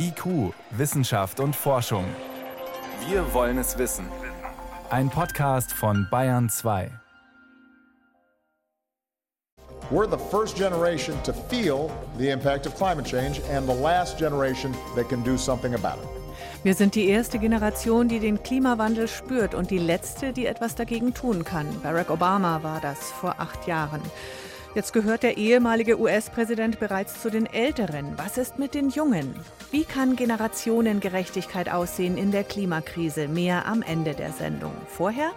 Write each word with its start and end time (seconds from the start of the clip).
IQ, 0.00 0.54
Wissenschaft 0.70 1.40
und 1.40 1.56
Forschung. 1.56 2.04
Wir 3.08 3.34
wollen 3.34 3.58
es 3.58 3.76
wissen. 3.78 4.06
Ein 4.90 5.10
Podcast 5.10 5.72
von 5.72 6.06
Bayern 6.08 6.48
2. 6.48 6.90
We're 9.90 10.08
the 10.08 10.22
first 10.30 10.56
generation 10.56 11.20
to 11.24 11.32
feel 11.32 11.90
the 12.16 12.30
impact 12.30 12.66
of 12.66 12.76
climate 12.76 13.06
change 13.06 13.40
and 13.50 13.66
the 13.68 13.74
last 13.74 14.18
generation 14.18 14.72
that 14.94 15.08
can 15.08 15.24
do 15.24 15.36
something 15.36 15.74
about 15.74 16.00
it. 16.00 16.08
Wir 16.62 16.74
sind 16.74 16.94
die 16.94 17.08
erste 17.08 17.38
Generation, 17.38 18.08
die 18.08 18.20
den 18.20 18.42
Klimawandel 18.42 19.08
spürt 19.08 19.54
und 19.54 19.70
die 19.70 19.78
letzte, 19.78 20.32
die 20.32 20.46
etwas 20.46 20.76
dagegen 20.76 21.12
tun 21.14 21.42
kann. 21.42 21.66
Barack 21.82 22.10
Obama 22.10 22.62
war 22.62 22.80
das 22.80 22.98
vor 23.20 23.36
acht 23.38 23.66
Jahren. 23.66 24.02
Jetzt 24.74 24.92
gehört 24.92 25.22
der 25.22 25.38
ehemalige 25.38 25.98
US-Präsident 25.98 26.78
bereits 26.78 27.22
zu 27.22 27.30
den 27.30 27.46
Älteren. 27.46 28.12
Was 28.16 28.36
ist 28.36 28.58
mit 28.58 28.74
den 28.74 28.90
Jungen? 28.90 29.34
Wie 29.70 29.84
kann 29.84 30.14
Generationengerechtigkeit 30.14 31.70
aussehen 31.70 32.18
in 32.18 32.30
der 32.32 32.44
Klimakrise? 32.44 33.28
Mehr 33.28 33.66
am 33.66 33.82
Ende 33.82 34.14
der 34.14 34.32
Sendung. 34.32 34.72
Vorher 34.86 35.32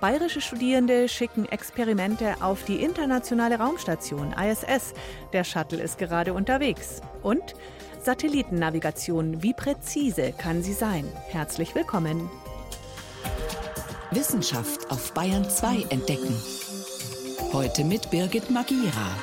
Bayerische 0.00 0.40
Studierende 0.40 1.08
schicken 1.08 1.46
Experimente 1.46 2.36
auf 2.40 2.62
die 2.62 2.82
internationale 2.84 3.58
Raumstation 3.58 4.32
ISS. 4.32 4.94
Der 5.32 5.42
Shuttle 5.42 5.82
ist 5.82 5.98
gerade 5.98 6.34
unterwegs. 6.34 7.00
Und 7.20 7.56
Satellitennavigation, 8.04 9.42
wie 9.42 9.54
präzise 9.54 10.32
kann 10.38 10.62
sie 10.62 10.72
sein? 10.72 11.04
Herzlich 11.30 11.74
willkommen. 11.74 12.30
Wissenschaft 14.12 14.88
auf 14.88 15.12
Bayern 15.14 15.50
2 15.50 15.86
entdecken. 15.90 16.67
Heute 17.52 17.82
mit 17.82 18.10
Birgit 18.10 18.50
Magira. 18.50 19.16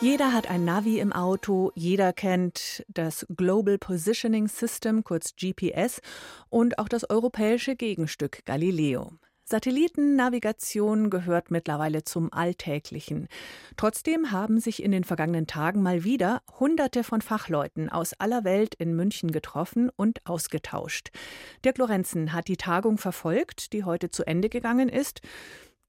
Jeder 0.00 0.32
hat 0.32 0.48
ein 0.48 0.64
Navi 0.64 0.98
im 0.98 1.12
Auto, 1.12 1.72
jeder 1.74 2.14
kennt 2.14 2.84
das 2.88 3.26
Global 3.36 3.76
Positioning 3.76 4.48
System, 4.48 5.04
kurz 5.04 5.34
GPS, 5.36 6.00
und 6.48 6.78
auch 6.78 6.88
das 6.88 7.08
europäische 7.10 7.76
Gegenstück 7.76 8.46
Galileo. 8.46 9.12
Satellitennavigation 9.46 11.10
gehört 11.10 11.50
mittlerweile 11.50 12.02
zum 12.02 12.32
Alltäglichen. 12.32 13.28
Trotzdem 13.76 14.30
haben 14.30 14.58
sich 14.58 14.82
in 14.82 14.90
den 14.90 15.04
vergangenen 15.04 15.46
Tagen 15.46 15.82
mal 15.82 16.02
wieder 16.02 16.40
Hunderte 16.58 17.04
von 17.04 17.20
Fachleuten 17.20 17.90
aus 17.90 18.14
aller 18.14 18.44
Welt 18.44 18.74
in 18.74 18.96
München 18.96 19.32
getroffen 19.32 19.90
und 19.94 20.26
ausgetauscht. 20.26 21.10
Dirk 21.62 21.76
Lorenzen 21.76 22.32
hat 22.32 22.48
die 22.48 22.56
Tagung 22.56 22.96
verfolgt, 22.96 23.74
die 23.74 23.84
heute 23.84 24.10
zu 24.10 24.26
Ende 24.26 24.48
gegangen 24.48 24.88
ist. 24.88 25.20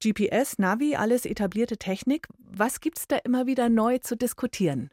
GPS, 0.05 0.59
Navi, 0.59 0.95
alles 0.95 1.25
etablierte 1.25 1.77
Technik. 1.77 2.27
Was 2.37 2.79
gibt 2.79 2.99
es 2.99 3.07
da 3.07 3.17
immer 3.17 3.47
wieder 3.47 3.69
neu 3.69 3.97
zu 3.97 4.15
diskutieren? 4.15 4.91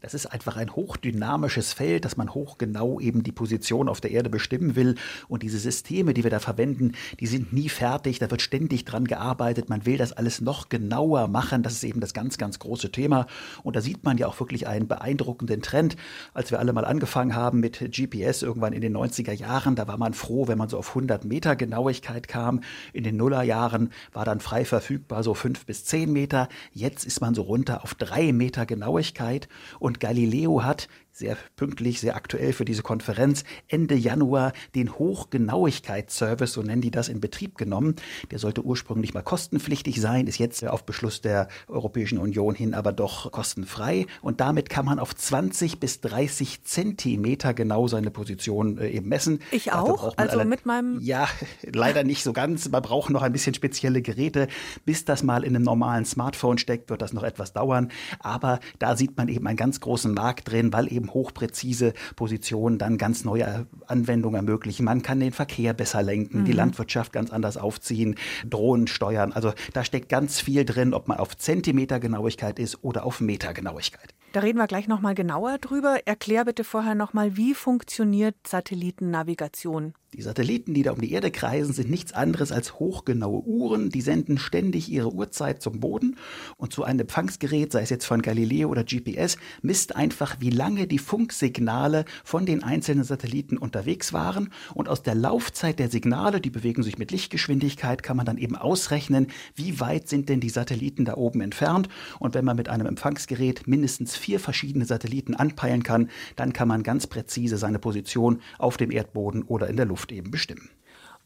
Das 0.00 0.14
ist 0.14 0.26
einfach 0.26 0.56
ein 0.56 0.74
hochdynamisches 0.74 1.72
Feld, 1.72 2.04
dass 2.04 2.16
man 2.16 2.34
hochgenau 2.34 3.00
eben 3.00 3.22
die 3.22 3.32
Position 3.32 3.88
auf 3.88 4.00
der 4.00 4.10
Erde 4.10 4.30
bestimmen 4.30 4.76
will. 4.76 4.94
Und 5.28 5.42
diese 5.42 5.58
Systeme, 5.58 6.14
die 6.14 6.24
wir 6.24 6.30
da 6.30 6.38
verwenden, 6.38 6.92
die 7.20 7.26
sind 7.26 7.52
nie 7.52 7.68
fertig. 7.68 8.18
Da 8.18 8.30
wird 8.30 8.42
ständig 8.42 8.84
dran 8.84 9.06
gearbeitet. 9.06 9.68
Man 9.68 9.86
will 9.86 9.96
das 9.96 10.12
alles 10.12 10.40
noch 10.40 10.68
genauer 10.68 11.28
machen. 11.28 11.62
Das 11.62 11.72
ist 11.72 11.84
eben 11.84 12.00
das 12.00 12.14
ganz, 12.14 12.38
ganz 12.38 12.58
große 12.58 12.92
Thema. 12.92 13.26
Und 13.62 13.76
da 13.76 13.80
sieht 13.80 14.04
man 14.04 14.18
ja 14.18 14.26
auch 14.26 14.38
wirklich 14.40 14.66
einen 14.66 14.88
beeindruckenden 14.88 15.62
Trend. 15.62 15.96
Als 16.34 16.50
wir 16.50 16.58
alle 16.58 16.72
mal 16.72 16.84
angefangen 16.84 17.34
haben 17.34 17.60
mit 17.60 17.78
GPS 17.78 18.42
irgendwann 18.42 18.72
in 18.72 18.80
den 18.80 18.96
90er 18.96 19.32
Jahren, 19.32 19.74
da 19.74 19.88
war 19.88 19.98
man 19.98 20.14
froh, 20.14 20.48
wenn 20.48 20.58
man 20.58 20.68
so 20.68 20.78
auf 20.78 20.90
100 20.90 21.24
Meter 21.24 21.56
Genauigkeit 21.56 22.28
kam. 22.28 22.60
In 22.92 23.04
den 23.04 23.16
Nullerjahren 23.16 23.90
war 24.12 24.24
dann 24.24 24.40
frei 24.40 24.64
verfügbar 24.64 25.22
so 25.22 25.34
5 25.34 25.66
bis 25.66 25.84
10 25.84 26.12
Meter. 26.12 26.48
Jetzt 26.72 27.04
ist 27.04 27.20
man 27.20 27.34
so 27.34 27.42
runter 27.42 27.82
auf 27.82 27.94
3 27.94 28.32
Meter 28.32 28.66
Genauigkeit. 28.66 29.48
Und 29.78 30.00
Galileo 30.00 30.62
hat 30.62 30.88
sehr 31.18 31.36
pünktlich, 31.56 32.00
sehr 32.00 32.16
aktuell 32.16 32.52
für 32.52 32.64
diese 32.64 32.82
Konferenz 32.82 33.44
Ende 33.66 33.96
Januar 33.96 34.52
den 34.74 34.98
Hochgenauigkeitsservice, 34.98 36.52
so 36.52 36.62
nennen 36.62 36.80
die 36.80 36.90
das, 36.90 37.08
in 37.08 37.20
Betrieb 37.20 37.58
genommen. 37.58 37.96
Der 38.30 38.38
sollte 38.38 38.64
ursprünglich 38.64 39.14
mal 39.14 39.22
kostenpflichtig 39.22 40.00
sein, 40.00 40.26
ist 40.26 40.38
jetzt 40.38 40.64
auf 40.64 40.84
Beschluss 40.84 41.20
der 41.20 41.48
Europäischen 41.66 42.18
Union 42.18 42.54
hin 42.54 42.74
aber 42.74 42.92
doch 42.92 43.32
kostenfrei. 43.32 44.06
Und 44.22 44.40
damit 44.40 44.70
kann 44.70 44.84
man 44.84 44.98
auf 44.98 45.14
20 45.14 45.80
bis 45.80 46.00
30 46.00 46.62
Zentimeter 46.62 47.52
genau 47.52 47.88
seine 47.88 48.10
Position 48.10 48.78
äh, 48.78 48.88
eben 48.88 49.08
messen. 49.08 49.40
Ich 49.50 49.72
auch, 49.72 50.16
also 50.16 50.44
mit 50.44 50.66
meinem... 50.66 51.00
Ja, 51.00 51.28
leider 51.62 52.04
nicht 52.04 52.22
so 52.22 52.32
ganz. 52.32 52.68
Man 52.68 52.82
braucht 52.82 53.10
noch 53.10 53.22
ein 53.22 53.32
bisschen 53.32 53.54
spezielle 53.54 54.02
Geräte. 54.02 54.46
Bis 54.84 55.04
das 55.04 55.22
mal 55.22 55.42
in 55.42 55.56
einem 55.56 55.64
normalen 55.64 56.04
Smartphone 56.04 56.58
steckt, 56.58 56.90
wird 56.90 57.02
das 57.02 57.12
noch 57.12 57.24
etwas 57.24 57.52
dauern. 57.52 57.90
Aber 58.20 58.60
da 58.78 58.96
sieht 58.96 59.16
man 59.16 59.28
eben 59.28 59.46
einen 59.46 59.56
ganz 59.56 59.80
großen 59.80 60.14
Markt 60.14 60.50
drin, 60.50 60.72
weil 60.72 60.92
eben 60.92 61.07
hochpräzise 61.14 61.92
Positionen 62.16 62.78
dann 62.78 62.98
ganz 62.98 63.24
neue 63.24 63.66
Anwendungen 63.86 64.36
ermöglichen. 64.36 64.84
Man 64.84 65.02
kann 65.02 65.20
den 65.20 65.32
Verkehr 65.32 65.74
besser 65.74 66.02
lenken, 66.02 66.40
mhm. 66.40 66.44
die 66.44 66.52
Landwirtschaft 66.52 67.12
ganz 67.12 67.30
anders 67.30 67.56
aufziehen, 67.56 68.16
Drohnen 68.48 68.86
steuern. 68.86 69.32
Also 69.32 69.52
da 69.72 69.84
steckt 69.84 70.08
ganz 70.08 70.40
viel 70.40 70.64
drin, 70.64 70.94
ob 70.94 71.08
man 71.08 71.18
auf 71.18 71.36
Zentimetergenauigkeit 71.36 72.58
ist 72.58 72.82
oder 72.82 73.04
auf 73.04 73.20
Metergenauigkeit. 73.20 74.14
Da 74.32 74.40
reden 74.40 74.58
wir 74.58 74.66
gleich 74.66 74.88
noch 74.88 75.00
mal 75.00 75.14
genauer 75.14 75.56
drüber. 75.56 76.00
Erklär 76.04 76.44
bitte 76.44 76.62
vorher 76.62 76.94
noch 76.94 77.14
mal, 77.14 77.38
wie 77.38 77.54
funktioniert 77.54 78.36
Satellitennavigation? 78.46 79.94
Die 80.14 80.22
Satelliten, 80.22 80.72
die 80.72 80.82
da 80.82 80.92
um 80.92 81.00
die 81.02 81.12
Erde 81.12 81.30
kreisen, 81.30 81.74
sind 81.74 81.90
nichts 81.90 82.14
anderes 82.14 82.50
als 82.50 82.78
hochgenaue 82.78 83.42
Uhren. 83.42 83.90
Die 83.90 84.00
senden 84.00 84.38
ständig 84.38 84.90
ihre 84.90 85.12
Uhrzeit 85.12 85.60
zum 85.60 85.80
Boden 85.80 86.16
und 86.56 86.72
so 86.72 86.82
ein 86.82 86.98
Empfangsgerät, 86.98 87.72
sei 87.72 87.82
es 87.82 87.90
jetzt 87.90 88.06
von 88.06 88.22
Galileo 88.22 88.70
oder 88.70 88.84
GPS, 88.84 89.36
misst 89.60 89.96
einfach, 89.96 90.36
wie 90.40 90.48
lange 90.48 90.86
die 90.86 90.98
Funksignale 90.98 92.06
von 92.24 92.46
den 92.46 92.62
einzelnen 92.62 93.04
Satelliten 93.04 93.58
unterwegs 93.58 94.14
waren 94.14 94.50
und 94.72 94.88
aus 94.88 95.02
der 95.02 95.14
Laufzeit 95.14 95.78
der 95.78 95.90
Signale, 95.90 96.40
die 96.40 96.50
bewegen 96.50 96.82
sich 96.82 96.96
mit 96.96 97.10
Lichtgeschwindigkeit, 97.10 98.02
kann 98.02 98.16
man 98.16 98.24
dann 98.24 98.38
eben 98.38 98.56
ausrechnen, 98.56 99.26
wie 99.56 99.78
weit 99.78 100.08
sind 100.08 100.30
denn 100.30 100.40
die 100.40 100.48
Satelliten 100.48 101.04
da 101.04 101.16
oben 101.18 101.42
entfernt 101.42 101.90
und 102.18 102.34
wenn 102.34 102.46
man 102.46 102.56
mit 102.56 102.70
einem 102.70 102.86
Empfangsgerät 102.86 103.68
mindestens 103.68 104.16
vier 104.18 104.40
verschiedene 104.40 104.84
Satelliten 104.84 105.34
anpeilen 105.34 105.82
kann, 105.82 106.10
dann 106.36 106.52
kann 106.52 106.68
man 106.68 106.82
ganz 106.82 107.06
präzise 107.06 107.56
seine 107.56 107.78
Position 107.78 108.40
auf 108.58 108.76
dem 108.76 108.90
Erdboden 108.90 109.42
oder 109.42 109.68
in 109.68 109.76
der 109.76 109.86
Luft 109.86 110.12
eben 110.12 110.30
bestimmen. 110.30 110.70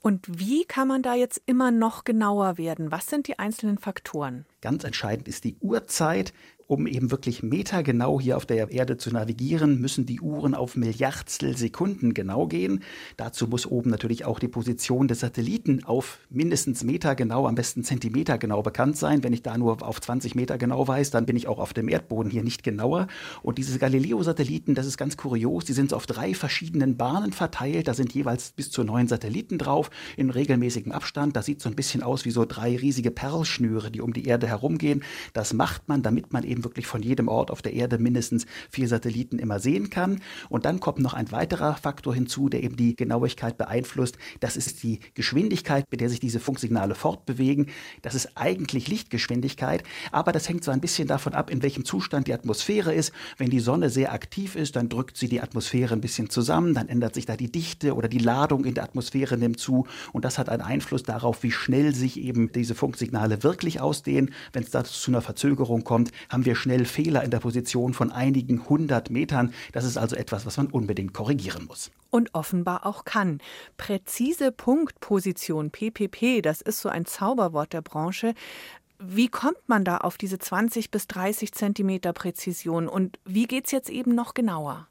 Und 0.00 0.26
wie 0.28 0.64
kann 0.64 0.88
man 0.88 1.02
da 1.02 1.14
jetzt 1.14 1.40
immer 1.46 1.70
noch 1.70 2.02
genauer 2.02 2.58
werden? 2.58 2.90
Was 2.90 3.06
sind 3.06 3.28
die 3.28 3.38
einzelnen 3.38 3.78
Faktoren? 3.78 4.46
Ganz 4.60 4.82
entscheidend 4.82 5.28
ist 5.28 5.44
die 5.44 5.56
Uhrzeit, 5.60 6.32
um 6.72 6.86
eben 6.86 7.10
wirklich 7.10 7.42
metergenau 7.42 8.20
hier 8.20 8.36
auf 8.36 8.46
der 8.46 8.70
Erde 8.70 8.96
zu 8.96 9.10
navigieren, 9.10 9.80
müssen 9.80 10.06
die 10.06 10.20
Uhren 10.20 10.54
auf 10.54 10.74
Milliardstel 10.76 11.56
Sekunden 11.56 12.14
genau 12.14 12.46
gehen. 12.46 12.82
Dazu 13.16 13.46
muss 13.46 13.66
oben 13.66 13.90
natürlich 13.90 14.24
auch 14.24 14.38
die 14.38 14.48
Position 14.48 15.06
des 15.06 15.20
Satelliten 15.20 15.84
auf 15.84 16.18
mindestens 16.30 16.82
metergenau, 16.82 17.46
am 17.46 17.54
besten 17.54 17.84
zentimetergenau 17.84 18.62
bekannt 18.62 18.96
sein. 18.96 19.22
Wenn 19.22 19.34
ich 19.34 19.42
da 19.42 19.58
nur 19.58 19.82
auf 19.82 20.00
20 20.00 20.34
Meter 20.34 20.56
genau 20.56 20.88
weiß, 20.88 21.10
dann 21.10 21.26
bin 21.26 21.36
ich 21.36 21.46
auch 21.46 21.58
auf 21.58 21.74
dem 21.74 21.88
Erdboden 21.88 22.30
hier 22.30 22.42
nicht 22.42 22.62
genauer. 22.62 23.06
Und 23.42 23.58
diese 23.58 23.78
Galileo-Satelliten, 23.78 24.74
das 24.74 24.86
ist 24.86 24.96
ganz 24.96 25.16
kurios, 25.16 25.66
die 25.66 25.74
sind 25.74 25.90
so 25.90 25.96
auf 25.96 26.06
drei 26.06 26.32
verschiedenen 26.32 26.96
Bahnen 26.96 27.32
verteilt. 27.32 27.86
Da 27.86 27.94
sind 27.94 28.14
jeweils 28.14 28.52
bis 28.52 28.70
zu 28.70 28.82
neun 28.82 29.08
Satelliten 29.08 29.58
drauf 29.58 29.90
in 30.16 30.30
regelmäßigem 30.30 30.92
Abstand. 30.92 31.36
Das 31.36 31.46
sieht 31.46 31.60
so 31.60 31.68
ein 31.68 31.76
bisschen 31.76 32.02
aus 32.02 32.24
wie 32.24 32.30
so 32.30 32.46
drei 32.46 32.76
riesige 32.76 33.10
Perlschnüre, 33.10 33.90
die 33.90 34.00
um 34.00 34.14
die 34.14 34.24
Erde 34.26 34.46
herumgehen. 34.46 35.02
Das 35.34 35.52
macht 35.52 35.88
man, 35.88 36.02
damit 36.02 36.32
man 36.32 36.44
eben 36.44 36.61
wirklich 36.64 36.86
von 36.86 37.02
jedem 37.02 37.28
Ort 37.28 37.50
auf 37.50 37.62
der 37.62 37.72
Erde 37.72 37.98
mindestens 37.98 38.46
vier 38.70 38.88
Satelliten 38.88 39.38
immer 39.38 39.60
sehen 39.60 39.90
kann. 39.90 40.20
Und 40.48 40.64
dann 40.64 40.80
kommt 40.80 40.98
noch 40.98 41.14
ein 41.14 41.32
weiterer 41.32 41.74
Faktor 41.74 42.14
hinzu, 42.14 42.48
der 42.48 42.62
eben 42.62 42.76
die 42.76 42.96
Genauigkeit 42.96 43.58
beeinflusst. 43.58 44.18
Das 44.40 44.56
ist 44.56 44.82
die 44.82 45.00
Geschwindigkeit, 45.14 45.84
mit 45.90 46.00
der 46.00 46.08
sich 46.08 46.20
diese 46.20 46.40
Funksignale 46.40 46.94
fortbewegen. 46.94 47.66
Das 48.02 48.14
ist 48.14 48.36
eigentlich 48.36 48.88
Lichtgeschwindigkeit, 48.88 49.82
aber 50.10 50.32
das 50.32 50.48
hängt 50.48 50.64
so 50.64 50.70
ein 50.70 50.80
bisschen 50.80 51.08
davon 51.08 51.34
ab, 51.34 51.50
in 51.50 51.62
welchem 51.62 51.84
Zustand 51.84 52.26
die 52.26 52.34
Atmosphäre 52.34 52.94
ist. 52.94 53.12
Wenn 53.38 53.50
die 53.50 53.60
Sonne 53.60 53.90
sehr 53.90 54.12
aktiv 54.12 54.56
ist, 54.56 54.76
dann 54.76 54.88
drückt 54.88 55.16
sie 55.16 55.28
die 55.28 55.40
Atmosphäre 55.40 55.94
ein 55.94 56.00
bisschen 56.00 56.30
zusammen, 56.30 56.74
dann 56.74 56.88
ändert 56.88 57.14
sich 57.14 57.26
da 57.26 57.36
die 57.36 57.50
Dichte 57.50 57.94
oder 57.94 58.08
die 58.08 58.18
Ladung 58.18 58.64
in 58.64 58.74
der 58.74 58.84
Atmosphäre 58.84 59.36
nimmt 59.36 59.58
zu 59.58 59.86
und 60.12 60.24
das 60.24 60.38
hat 60.38 60.48
einen 60.48 60.62
Einfluss 60.62 61.02
darauf, 61.02 61.42
wie 61.42 61.50
schnell 61.50 61.94
sich 61.94 62.18
eben 62.18 62.52
diese 62.52 62.74
Funksignale 62.74 63.42
wirklich 63.42 63.80
ausdehnen. 63.80 64.32
Wenn 64.52 64.62
es 64.62 64.70
dazu 64.70 64.92
zu 64.92 65.10
einer 65.10 65.22
Verzögerung 65.22 65.84
kommt, 65.84 66.10
haben 66.28 66.44
wir 66.44 66.51
wir 66.52 66.56
schnell 66.56 66.84
Fehler 66.84 67.24
in 67.24 67.30
der 67.30 67.40
Position 67.40 67.94
von 67.94 68.12
einigen 68.12 68.68
hundert 68.68 69.08
Metern. 69.08 69.54
Das 69.72 69.84
ist 69.84 69.96
also 69.96 70.16
etwas, 70.16 70.44
was 70.44 70.58
man 70.58 70.66
unbedingt 70.66 71.14
korrigieren 71.14 71.64
muss. 71.64 71.90
Und 72.10 72.34
offenbar 72.34 72.84
auch 72.84 73.06
kann. 73.06 73.40
Präzise 73.78 74.52
Punktposition, 74.52 75.70
PPP, 75.70 76.42
das 76.42 76.60
ist 76.60 76.80
so 76.80 76.90
ein 76.90 77.06
Zauberwort 77.06 77.72
der 77.72 77.80
Branche. 77.80 78.34
Wie 78.98 79.28
kommt 79.28 79.66
man 79.66 79.82
da 79.82 79.96
auf 79.96 80.18
diese 80.18 80.38
20 80.38 80.90
bis 80.90 81.06
30 81.06 81.52
Zentimeter 81.52 82.12
Präzision 82.12 82.86
und 82.86 83.18
wie 83.24 83.46
geht 83.46 83.64
es 83.64 83.72
jetzt 83.72 83.88
eben 83.88 84.14
noch 84.14 84.34
genauer? 84.34 84.86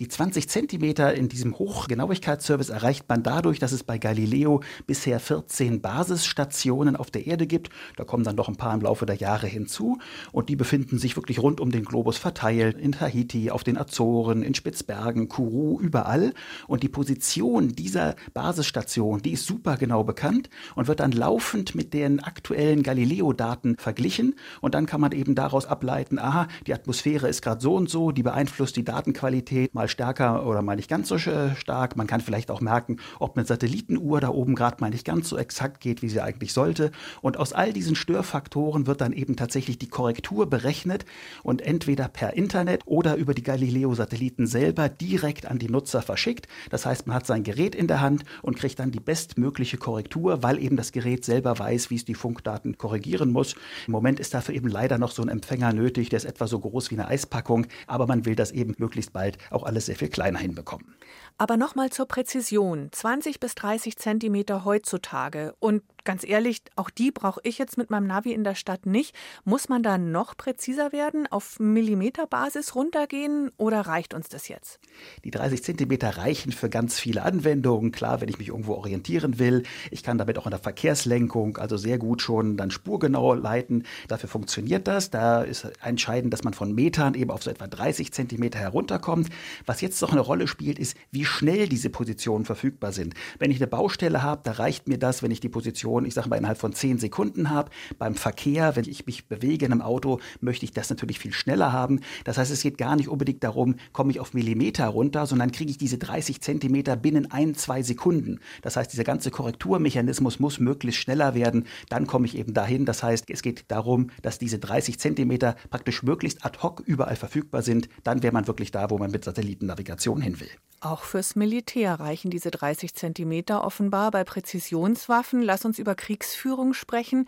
Die 0.00 0.08
20 0.08 0.48
Zentimeter 0.48 1.14
in 1.14 1.28
diesem 1.28 1.58
Hochgenauigkeitsservice 1.58 2.70
erreicht 2.70 3.08
man 3.08 3.22
dadurch, 3.22 3.58
dass 3.58 3.72
es 3.72 3.82
bei 3.82 3.98
Galileo 3.98 4.62
bisher 4.86 5.20
14 5.20 5.80
Basisstationen 5.80 6.96
auf 6.96 7.10
der 7.10 7.26
Erde 7.26 7.46
gibt. 7.46 7.70
Da 7.96 8.04
kommen 8.04 8.24
dann 8.24 8.36
noch 8.36 8.48
ein 8.48 8.56
paar 8.56 8.74
im 8.74 8.80
Laufe 8.80 9.06
der 9.06 9.16
Jahre 9.16 9.46
hinzu 9.46 9.98
und 10.32 10.48
die 10.48 10.56
befinden 10.56 10.98
sich 10.98 11.16
wirklich 11.16 11.40
rund 11.40 11.60
um 11.60 11.70
den 11.70 11.84
Globus 11.84 12.16
verteilt, 12.16 12.78
in 12.78 12.92
Tahiti, 12.92 13.50
auf 13.50 13.64
den 13.64 13.76
Azoren, 13.76 14.42
in 14.42 14.54
Spitzbergen, 14.54 15.28
Kourou, 15.28 15.80
überall. 15.80 16.32
Und 16.66 16.82
die 16.82 16.88
Position 16.88 17.70
dieser 17.70 18.14
Basisstation, 18.34 19.20
die 19.20 19.32
ist 19.32 19.46
super 19.46 19.76
genau 19.76 20.04
bekannt 20.04 20.48
und 20.76 20.86
wird 20.86 21.00
dann 21.00 21.12
laufend 21.12 21.74
mit 21.74 21.92
den 21.92 22.20
aktuellen 22.20 22.82
Galileo-Daten 22.82 23.76
verglichen 23.78 24.36
und 24.60 24.74
dann 24.74 24.86
kann 24.86 25.00
man 25.00 25.12
eben 25.12 25.34
daraus 25.34 25.66
ableiten, 25.66 26.18
aha, 26.18 26.48
die 26.66 26.74
Atmosphäre 26.74 27.28
ist 27.28 27.42
gerade 27.42 27.60
so 27.60 27.74
und 27.74 27.90
so, 27.90 28.12
die 28.12 28.22
beeinflusst 28.22 28.76
die 28.76 28.84
Datenqualität 28.84 29.57
mal 29.72 29.88
stärker 29.88 30.46
oder 30.46 30.62
mal 30.62 30.76
nicht 30.76 30.88
ganz 30.88 31.08
so 31.08 31.18
stark. 31.18 31.96
Man 31.96 32.06
kann 32.06 32.20
vielleicht 32.20 32.50
auch 32.50 32.60
merken, 32.60 32.98
ob 33.18 33.36
eine 33.36 33.46
Satellitenuhr 33.46 34.20
da 34.20 34.28
oben 34.28 34.54
gerade 34.54 34.76
mal 34.80 34.90
nicht 34.90 35.04
ganz 35.04 35.28
so 35.28 35.36
exakt 35.36 35.80
geht, 35.80 36.02
wie 36.02 36.08
sie 36.08 36.20
eigentlich 36.20 36.52
sollte. 36.52 36.90
Und 37.20 37.36
aus 37.36 37.52
all 37.52 37.72
diesen 37.72 37.96
Störfaktoren 37.96 38.86
wird 38.86 39.00
dann 39.00 39.12
eben 39.12 39.36
tatsächlich 39.36 39.78
die 39.78 39.88
Korrektur 39.88 40.48
berechnet 40.48 41.04
und 41.42 41.62
entweder 41.62 42.08
per 42.08 42.34
Internet 42.34 42.82
oder 42.84 43.16
über 43.16 43.34
die 43.34 43.42
Galileo-Satelliten 43.42 44.46
selber 44.46 44.88
direkt 44.88 45.46
an 45.46 45.58
die 45.58 45.68
Nutzer 45.68 46.02
verschickt. 46.02 46.48
Das 46.70 46.86
heißt, 46.86 47.06
man 47.06 47.16
hat 47.16 47.26
sein 47.26 47.42
Gerät 47.42 47.74
in 47.74 47.86
der 47.86 48.00
Hand 48.00 48.24
und 48.42 48.56
kriegt 48.56 48.78
dann 48.78 48.90
die 48.90 49.00
bestmögliche 49.00 49.78
Korrektur, 49.78 50.42
weil 50.42 50.62
eben 50.62 50.76
das 50.76 50.92
Gerät 50.92 51.24
selber 51.24 51.58
weiß, 51.58 51.90
wie 51.90 51.96
es 51.96 52.04
die 52.04 52.14
Funkdaten 52.14 52.78
korrigieren 52.78 53.32
muss. 53.32 53.54
Im 53.86 53.92
Moment 53.92 54.20
ist 54.20 54.34
dafür 54.34 54.54
eben 54.54 54.68
leider 54.68 54.98
noch 54.98 55.10
so 55.10 55.22
ein 55.22 55.28
Empfänger 55.28 55.72
nötig, 55.72 56.08
der 56.08 56.18
ist 56.18 56.24
etwa 56.24 56.46
so 56.46 56.58
groß 56.58 56.90
wie 56.90 56.96
eine 56.96 57.08
Eispackung, 57.08 57.66
aber 57.86 58.06
man 58.06 58.24
will 58.24 58.34
das 58.34 58.50
eben 58.50 58.74
möglichst 58.78 59.12
bald 59.12 59.38
auch 59.50 59.62
alles 59.62 59.86
sehr 59.86 59.96
viel 59.96 60.08
kleiner 60.08 60.38
hinbekommen. 60.38 60.94
Aber 61.38 61.56
nochmal 61.56 61.90
zur 61.90 62.06
Präzision. 62.06 62.88
20 62.90 63.38
bis 63.38 63.54
30 63.54 63.96
Zentimeter 63.96 64.64
heutzutage. 64.64 65.54
Und 65.60 65.82
ganz 66.08 66.26
ehrlich, 66.26 66.62
auch 66.74 66.88
die 66.88 67.10
brauche 67.10 67.38
ich 67.42 67.58
jetzt 67.58 67.76
mit 67.76 67.90
meinem 67.90 68.06
Navi 68.06 68.32
in 68.32 68.42
der 68.42 68.54
Stadt 68.54 68.86
nicht. 68.86 69.14
Muss 69.44 69.68
man 69.68 69.82
da 69.82 69.98
noch 69.98 70.38
präziser 70.38 70.90
werden, 70.90 71.26
auf 71.26 71.60
Millimeterbasis 71.60 72.74
runtergehen 72.74 73.50
oder 73.58 73.82
reicht 73.82 74.14
uns 74.14 74.30
das 74.30 74.48
jetzt? 74.48 74.80
Die 75.24 75.30
30 75.30 75.62
Zentimeter 75.62 76.16
reichen 76.16 76.50
für 76.52 76.70
ganz 76.70 76.98
viele 76.98 77.24
Anwendungen. 77.24 77.92
Klar, 77.92 78.22
wenn 78.22 78.30
ich 78.30 78.38
mich 78.38 78.48
irgendwo 78.48 78.72
orientieren 78.72 79.38
will. 79.38 79.64
Ich 79.90 80.02
kann 80.02 80.16
damit 80.16 80.38
auch 80.38 80.46
in 80.46 80.50
der 80.50 80.60
Verkehrslenkung, 80.60 81.58
also 81.58 81.76
sehr 81.76 81.98
gut 81.98 82.22
schon 82.22 82.56
dann 82.56 82.70
spurgenau 82.70 83.34
leiten. 83.34 83.84
Dafür 84.08 84.30
funktioniert 84.30 84.88
das. 84.88 85.10
Da 85.10 85.42
ist 85.42 85.66
entscheidend, 85.82 86.32
dass 86.32 86.42
man 86.42 86.54
von 86.54 86.74
Metern 86.74 87.12
eben 87.12 87.30
auf 87.30 87.42
so 87.42 87.50
etwa 87.50 87.66
30 87.66 88.14
Zentimeter 88.14 88.58
herunterkommt. 88.58 89.28
Was 89.66 89.82
jetzt 89.82 90.00
noch 90.00 90.12
eine 90.12 90.22
Rolle 90.22 90.48
spielt, 90.48 90.78
ist, 90.78 90.96
wie 91.10 91.26
schnell 91.26 91.68
diese 91.68 91.90
Positionen 91.90 92.46
verfügbar 92.46 92.92
sind. 92.92 93.12
Wenn 93.38 93.50
ich 93.50 93.58
eine 93.58 93.66
Baustelle 93.66 94.22
habe, 94.22 94.40
da 94.44 94.52
reicht 94.52 94.88
mir 94.88 94.96
das, 94.96 95.22
wenn 95.22 95.30
ich 95.30 95.40
die 95.40 95.50
Position, 95.50 95.97
ich 96.04 96.14
sage 96.14 96.28
mal, 96.28 96.36
innerhalb 96.36 96.58
von 96.58 96.72
10 96.72 96.98
Sekunden 96.98 97.50
habe. 97.50 97.70
Beim 97.98 98.14
Verkehr, 98.14 98.76
wenn 98.76 98.88
ich 98.88 99.06
mich 99.06 99.26
bewege 99.26 99.66
in 99.66 99.72
einem 99.72 99.82
Auto, 99.82 100.20
möchte 100.40 100.64
ich 100.64 100.72
das 100.72 100.90
natürlich 100.90 101.18
viel 101.18 101.32
schneller 101.32 101.72
haben. 101.72 102.00
Das 102.24 102.38
heißt, 102.38 102.50
es 102.50 102.62
geht 102.62 102.78
gar 102.78 102.96
nicht 102.96 103.08
unbedingt 103.08 103.44
darum, 103.44 103.76
komme 103.92 104.10
ich 104.10 104.20
auf 104.20 104.34
Millimeter 104.34 104.86
runter, 104.86 105.26
sondern 105.26 105.52
kriege 105.52 105.70
ich 105.70 105.78
diese 105.78 105.98
30 105.98 106.40
Zentimeter 106.40 106.96
binnen 106.96 107.30
ein, 107.30 107.54
zwei 107.54 107.82
Sekunden. 107.82 108.40
Das 108.62 108.76
heißt, 108.76 108.92
dieser 108.92 109.04
ganze 109.04 109.30
Korrekturmechanismus 109.30 110.40
muss 110.40 110.60
möglichst 110.60 111.00
schneller 111.00 111.34
werden. 111.34 111.66
Dann 111.88 112.06
komme 112.06 112.26
ich 112.26 112.36
eben 112.36 112.54
dahin. 112.54 112.84
Das 112.84 113.02
heißt, 113.02 113.24
es 113.28 113.42
geht 113.42 113.64
darum, 113.68 114.10
dass 114.22 114.38
diese 114.38 114.58
30 114.58 114.98
Zentimeter 114.98 115.56
praktisch 115.70 116.02
möglichst 116.02 116.44
ad 116.44 116.58
hoc 116.62 116.82
überall 116.84 117.16
verfügbar 117.16 117.62
sind. 117.62 117.88
Dann 118.04 118.22
wäre 118.22 118.32
man 118.32 118.46
wirklich 118.46 118.70
da, 118.70 118.90
wo 118.90 118.98
man 118.98 119.10
mit 119.10 119.24
Satellitennavigation 119.24 120.20
hin 120.20 120.40
will. 120.40 120.50
Auch 120.80 121.02
fürs 121.02 121.34
Militär 121.34 121.98
reichen 121.98 122.30
diese 122.30 122.52
30 122.52 122.94
Zentimeter 122.94 123.64
offenbar 123.64 124.12
bei 124.12 124.22
Präzisionswaffen. 124.22 125.42
Lass 125.42 125.64
uns 125.64 125.80
über 125.80 125.96
Kriegsführung 125.96 126.72
sprechen. 126.72 127.26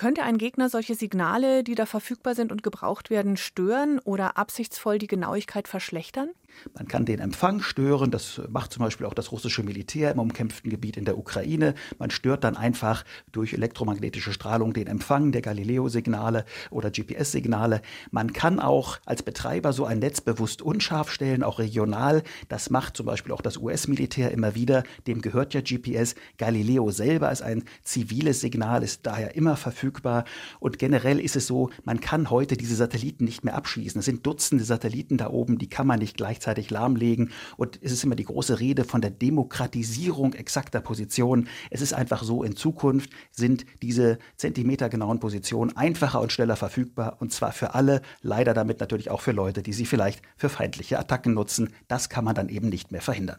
Könnte 0.00 0.22
ein 0.22 0.38
Gegner 0.38 0.70
solche 0.70 0.94
Signale, 0.94 1.62
die 1.62 1.74
da 1.74 1.84
verfügbar 1.84 2.34
sind 2.34 2.52
und 2.52 2.62
gebraucht 2.62 3.10
werden, 3.10 3.36
stören 3.36 3.98
oder 3.98 4.38
absichtsvoll 4.38 4.98
die 4.98 5.06
Genauigkeit 5.06 5.68
verschlechtern? 5.68 6.30
Man 6.74 6.88
kann 6.88 7.04
den 7.04 7.20
Empfang 7.20 7.60
stören. 7.60 8.10
Das 8.10 8.40
macht 8.48 8.72
zum 8.72 8.82
Beispiel 8.82 9.06
auch 9.06 9.14
das 9.14 9.30
russische 9.30 9.62
Militär 9.62 10.10
im 10.10 10.18
umkämpften 10.18 10.70
Gebiet 10.70 10.96
in 10.96 11.04
der 11.04 11.18
Ukraine. 11.18 11.74
Man 11.98 12.10
stört 12.10 12.44
dann 12.44 12.56
einfach 12.56 13.04
durch 13.30 13.52
elektromagnetische 13.52 14.32
Strahlung 14.32 14.72
den 14.72 14.86
Empfang 14.86 15.32
der 15.32 15.42
Galileo-Signale 15.42 16.46
oder 16.70 16.90
GPS-Signale. 16.90 17.82
Man 18.10 18.32
kann 18.32 18.58
auch 18.58 18.98
als 19.04 19.22
Betreiber 19.22 19.72
so 19.74 19.84
ein 19.84 19.98
Netz 19.98 20.22
bewusst 20.22 20.62
unscharf 20.62 21.10
stellen, 21.10 21.42
auch 21.42 21.58
regional. 21.58 22.22
Das 22.48 22.70
macht 22.70 22.96
zum 22.96 23.04
Beispiel 23.04 23.32
auch 23.32 23.42
das 23.42 23.58
US-Militär 23.58 24.32
immer 24.32 24.54
wieder. 24.54 24.82
Dem 25.06 25.20
gehört 25.20 25.52
ja 25.52 25.60
GPS. 25.60 26.14
Galileo 26.38 26.90
selber 26.90 27.30
ist 27.30 27.42
ein 27.42 27.64
ziviles 27.82 28.40
Signal, 28.40 28.82
ist 28.82 29.06
daher 29.06 29.36
immer 29.36 29.56
verfügbar. 29.56 29.89
Und 30.60 30.78
generell 30.78 31.18
ist 31.18 31.36
es 31.36 31.46
so, 31.46 31.70
man 31.84 32.00
kann 32.00 32.30
heute 32.30 32.56
diese 32.56 32.74
Satelliten 32.74 33.24
nicht 33.24 33.44
mehr 33.44 33.54
abschießen. 33.54 33.98
Es 33.98 34.04
sind 34.04 34.26
Dutzende 34.26 34.64
Satelliten 34.64 35.16
da 35.16 35.30
oben, 35.30 35.58
die 35.58 35.68
kann 35.68 35.86
man 35.86 35.98
nicht 35.98 36.16
gleichzeitig 36.16 36.70
lahmlegen. 36.70 37.30
Und 37.56 37.78
es 37.82 37.92
ist 37.92 38.04
immer 38.04 38.16
die 38.16 38.24
große 38.24 38.60
Rede 38.60 38.84
von 38.84 39.00
der 39.00 39.10
Demokratisierung 39.10 40.34
exakter 40.34 40.80
Positionen. 40.80 41.48
Es 41.70 41.80
ist 41.80 41.92
einfach 41.92 42.22
so, 42.22 42.42
in 42.42 42.56
Zukunft 42.56 43.10
sind 43.30 43.66
diese 43.82 44.18
zentimetergenauen 44.36 45.20
Positionen 45.20 45.76
einfacher 45.76 46.20
und 46.20 46.32
schneller 46.32 46.56
verfügbar. 46.56 47.16
Und 47.20 47.32
zwar 47.32 47.52
für 47.52 47.74
alle, 47.74 48.02
leider 48.22 48.54
damit 48.54 48.80
natürlich 48.80 49.10
auch 49.10 49.20
für 49.20 49.32
Leute, 49.32 49.62
die 49.62 49.72
sie 49.72 49.86
vielleicht 49.86 50.22
für 50.36 50.48
feindliche 50.48 50.98
Attacken 50.98 51.34
nutzen. 51.34 51.70
Das 51.88 52.08
kann 52.08 52.24
man 52.24 52.34
dann 52.34 52.48
eben 52.48 52.68
nicht 52.68 52.92
mehr 52.92 53.02
verhindern. 53.02 53.38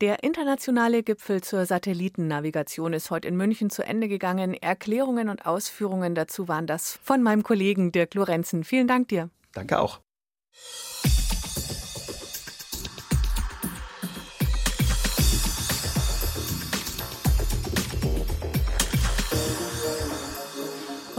Der 0.00 0.24
internationale 0.24 1.04
Gipfel 1.04 1.40
zur 1.42 1.66
Satellitennavigation 1.66 2.92
ist 2.92 3.10
heute 3.10 3.28
in 3.28 3.36
München 3.36 3.70
zu 3.70 3.82
Ende 3.82 4.08
gegangen. 4.08 4.54
Erklärungen 4.54 5.28
und 5.28 5.46
Ausführungen 5.46 6.16
dazu 6.16 6.48
waren 6.48 6.66
das 6.66 6.98
von 7.02 7.22
meinem 7.22 7.44
Kollegen 7.44 7.92
Dirk 7.92 8.14
Lorenzen. 8.14 8.64
Vielen 8.64 8.88
Dank 8.88 9.08
dir. 9.08 9.30
Danke 9.52 9.78
auch. 9.78 10.00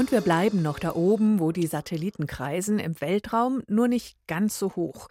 Und 0.06 0.12
wir 0.12 0.22
bleiben 0.22 0.62
noch 0.62 0.78
da 0.78 0.94
oben, 0.94 1.40
wo 1.40 1.52
die 1.52 1.66
Satelliten 1.66 2.28
kreisen, 2.28 2.78
im 2.78 3.02
Weltraum, 3.02 3.64
nur 3.68 3.88
nicht 3.88 4.20
ganz 4.28 4.60
so 4.60 4.76
hoch. 4.76 5.08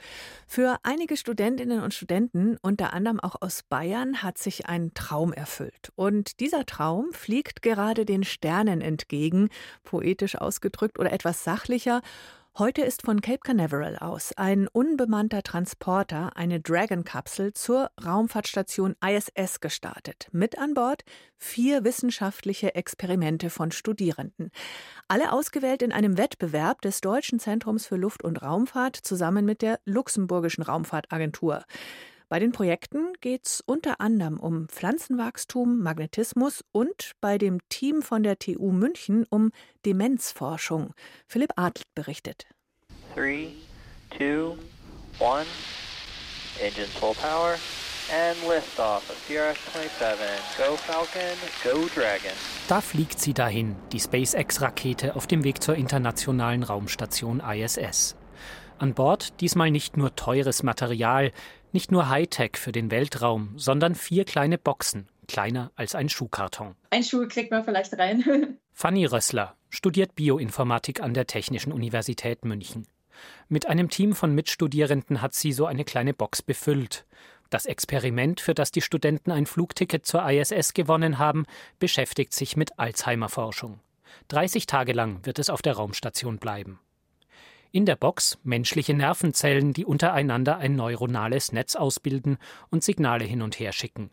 Für 0.46 0.78
einige 0.84 1.16
Studentinnen 1.16 1.82
und 1.82 1.92
Studenten, 1.92 2.58
unter 2.62 2.92
anderem 2.92 3.18
auch 3.18 3.34
aus 3.42 3.64
Bayern, 3.64 4.22
hat 4.22 4.38
sich 4.38 4.66
ein 4.66 4.94
Traum 4.94 5.32
erfüllt. 5.32 5.90
Und 5.96 6.38
dieser 6.38 6.64
Traum 6.64 7.12
fliegt 7.12 7.60
gerade 7.60 8.04
den 8.04 8.22
Sternen 8.22 8.80
entgegen, 8.80 9.48
poetisch 9.82 10.36
ausgedrückt 10.36 11.00
oder 11.00 11.12
etwas 11.12 11.42
sachlicher. 11.42 12.00
Heute 12.56 12.82
ist 12.82 13.02
von 13.02 13.20
Cape 13.20 13.40
Canaveral 13.40 13.98
aus 13.98 14.32
ein 14.36 14.68
unbemannter 14.68 15.42
Transporter, 15.42 16.36
eine 16.36 16.60
Dragon-Kapsel, 16.60 17.52
zur 17.52 17.90
Raumfahrtstation 18.06 18.94
ISS 19.04 19.58
gestartet. 19.58 20.28
Mit 20.30 20.56
an 20.56 20.72
Bord 20.72 21.02
vier 21.36 21.82
wissenschaftliche 21.82 22.76
Experimente 22.76 23.50
von 23.50 23.72
Studierenden. 23.72 24.52
Alle 25.08 25.32
ausgewählt 25.32 25.82
in 25.82 25.90
einem 25.90 26.16
Wettbewerb 26.16 26.80
des 26.82 27.00
Deutschen 27.00 27.40
Zentrums 27.40 27.86
für 27.86 27.96
Luft- 27.96 28.22
und 28.22 28.40
Raumfahrt 28.40 28.94
zusammen 28.94 29.44
mit 29.44 29.60
der 29.60 29.80
Luxemburgischen 29.84 30.62
Raumfahrtagentur. 30.62 31.64
Bei 32.34 32.40
den 32.40 32.50
Projekten 32.50 33.12
geht 33.20 33.46
es 33.46 33.60
unter 33.64 34.00
anderem 34.00 34.40
um 34.40 34.66
Pflanzenwachstum, 34.66 35.78
Magnetismus 35.78 36.64
und 36.72 37.12
bei 37.20 37.38
dem 37.38 37.60
Team 37.68 38.02
von 38.02 38.24
der 38.24 38.40
TU 38.40 38.72
München 38.72 39.24
um 39.30 39.52
Demenzforschung. 39.86 40.94
Philipp 41.28 41.52
Adelt 41.54 41.84
berichtet. 41.94 42.48
3, 43.14 43.52
2, 44.18 44.56
1, 45.20 45.46
Engines 46.60 46.92
full 46.94 47.14
power 47.14 47.54
and 48.10 48.36
liftoff 48.48 49.08
of 49.08 49.16
CRS-27. 49.28 50.16
Go 50.58 50.74
Falcon, 50.74 51.38
go 51.62 51.88
Dragon. 51.94 52.32
Da 52.66 52.80
fliegt 52.80 53.20
sie 53.20 53.32
dahin, 53.32 53.76
die 53.92 54.00
SpaceX-Rakete 54.00 55.14
auf 55.14 55.28
dem 55.28 55.44
Weg 55.44 55.62
zur 55.62 55.76
internationalen 55.76 56.64
Raumstation 56.64 57.38
ISS. 57.38 58.16
An 58.78 58.94
Bord 58.94 59.40
diesmal 59.40 59.70
nicht 59.70 59.96
nur 59.96 60.16
teures 60.16 60.62
Material, 60.62 61.30
nicht 61.72 61.92
nur 61.92 62.08
Hightech 62.08 62.56
für 62.56 62.72
den 62.72 62.90
Weltraum, 62.90 63.52
sondern 63.56 63.94
vier 63.94 64.24
kleine 64.24 64.58
Boxen, 64.58 65.08
kleiner 65.28 65.70
als 65.76 65.94
ein 65.94 66.08
Schuhkarton. 66.08 66.74
Ein 66.90 67.04
Schuh 67.04 67.26
kriegt 67.28 67.50
man 67.50 67.64
vielleicht 67.64 67.96
rein. 67.98 68.58
Fanny 68.72 69.06
Rössler 69.06 69.56
studiert 69.70 70.14
Bioinformatik 70.16 71.00
an 71.00 71.14
der 71.14 71.26
Technischen 71.26 71.72
Universität 71.72 72.44
München. 72.44 72.86
Mit 73.48 73.66
einem 73.66 73.90
Team 73.90 74.14
von 74.14 74.34
Mitstudierenden 74.34 75.22
hat 75.22 75.34
sie 75.34 75.52
so 75.52 75.66
eine 75.66 75.84
kleine 75.84 76.14
Box 76.14 76.42
befüllt. 76.42 77.06
Das 77.50 77.66
Experiment, 77.66 78.40
für 78.40 78.54
das 78.54 78.72
die 78.72 78.80
Studenten 78.80 79.30
ein 79.30 79.46
Flugticket 79.46 80.04
zur 80.04 80.28
ISS 80.28 80.74
gewonnen 80.74 81.18
haben, 81.18 81.46
beschäftigt 81.78 82.32
sich 82.32 82.56
mit 82.56 82.78
Alzheimer-Forschung. 82.78 83.78
30 84.28 84.66
Tage 84.66 84.92
lang 84.92 85.24
wird 85.24 85.38
es 85.38 85.50
auf 85.50 85.62
der 85.62 85.74
Raumstation 85.74 86.38
bleiben. 86.38 86.80
In 87.74 87.86
der 87.86 87.96
Box 87.96 88.38
menschliche 88.44 88.94
Nervenzellen, 88.94 89.72
die 89.72 89.84
untereinander 89.84 90.58
ein 90.58 90.76
neuronales 90.76 91.50
Netz 91.50 91.74
ausbilden 91.74 92.38
und 92.70 92.84
Signale 92.84 93.24
hin 93.24 93.42
und 93.42 93.58
her 93.58 93.72
schicken. 93.72 94.10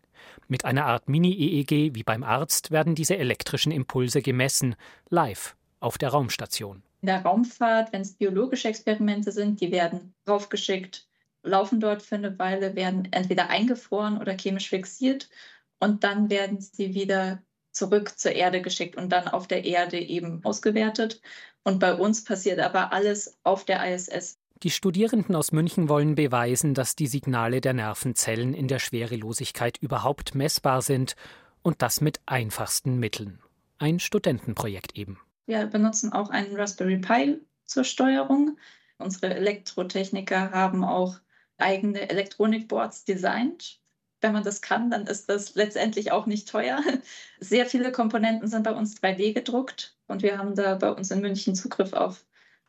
Mit 0.47 0.65
einer 0.65 0.87
Art 0.87 1.07
Mini-EEG 1.07 1.93
wie 1.93 2.01
beim 2.01 2.23
Arzt 2.23 2.71
werden 2.71 2.95
diese 2.95 3.19
elektrischen 3.19 3.71
Impulse 3.71 4.23
gemessen, 4.23 4.73
live 5.09 5.55
auf 5.79 5.99
der 5.99 6.09
Raumstation. 6.09 6.81
In 7.01 7.05
der 7.05 7.21
Raumfahrt, 7.21 7.93
wenn 7.93 8.01
es 8.01 8.15
biologische 8.15 8.67
Experimente 8.67 9.31
sind, 9.31 9.61
die 9.61 9.71
werden 9.71 10.15
raufgeschickt, 10.27 11.07
laufen 11.43 11.79
dort 11.79 12.01
für 12.01 12.15
eine 12.15 12.39
Weile, 12.39 12.75
werden 12.75 13.09
entweder 13.11 13.51
eingefroren 13.51 14.17
oder 14.17 14.35
chemisch 14.35 14.69
fixiert 14.69 15.29
und 15.77 16.03
dann 16.03 16.31
werden 16.31 16.61
sie 16.61 16.95
wieder 16.95 17.43
zurück 17.71 18.17
zur 18.17 18.31
Erde 18.31 18.61
geschickt 18.61 18.95
und 18.95 19.09
dann 19.09 19.27
auf 19.27 19.47
der 19.47 19.65
Erde 19.65 19.99
eben 19.99 20.43
ausgewertet. 20.43 21.21
Und 21.63 21.79
bei 21.79 21.93
uns 21.93 22.23
passiert 22.23 22.59
aber 22.59 22.91
alles 22.91 23.37
auf 23.43 23.65
der 23.65 23.93
ISS. 23.93 24.37
Die 24.63 24.69
Studierenden 24.69 25.35
aus 25.35 25.51
München 25.51 25.89
wollen 25.89 26.15
beweisen, 26.15 26.73
dass 26.73 26.95
die 26.95 27.07
Signale 27.07 27.61
der 27.61 27.73
Nervenzellen 27.73 28.53
in 28.53 28.67
der 28.67 28.79
Schwerelosigkeit 28.79 29.77
überhaupt 29.77 30.35
messbar 30.35 30.81
sind 30.81 31.15
und 31.63 31.81
das 31.81 31.99
mit 31.99 32.19
einfachsten 32.27 32.99
Mitteln. 32.99 33.39
Ein 33.79 33.99
Studentenprojekt 33.99 34.95
eben. 34.95 35.19
Wir 35.47 35.65
benutzen 35.65 36.13
auch 36.13 36.29
einen 36.29 36.55
Raspberry 36.55 36.99
Pi 36.99 37.39
zur 37.65 37.83
Steuerung. 37.83 38.57
Unsere 38.99 39.33
Elektrotechniker 39.33 40.51
haben 40.51 40.83
auch 40.83 41.15
eigene 41.57 42.09
Elektronikboards 42.09 43.03
designt 43.05 43.80
wenn 44.21 44.33
man 44.33 44.43
das 44.43 44.61
kann, 44.61 44.89
dann 44.89 45.07
ist 45.07 45.29
das 45.29 45.55
letztendlich 45.55 46.11
auch 46.11 46.25
nicht 46.25 46.47
teuer. 46.47 46.81
Sehr 47.39 47.65
viele 47.65 47.91
Komponenten 47.91 48.47
sind 48.47 48.63
bei 48.63 48.73
uns 48.73 49.01
3D 49.01 49.33
gedruckt 49.33 49.95
und 50.07 50.21
wir 50.21 50.37
haben 50.37 50.55
da 50.55 50.75
bei 50.75 50.91
uns 50.91 51.11
in 51.11 51.21
München 51.21 51.55
Zugriff 51.55 51.93
auf 51.93 52.23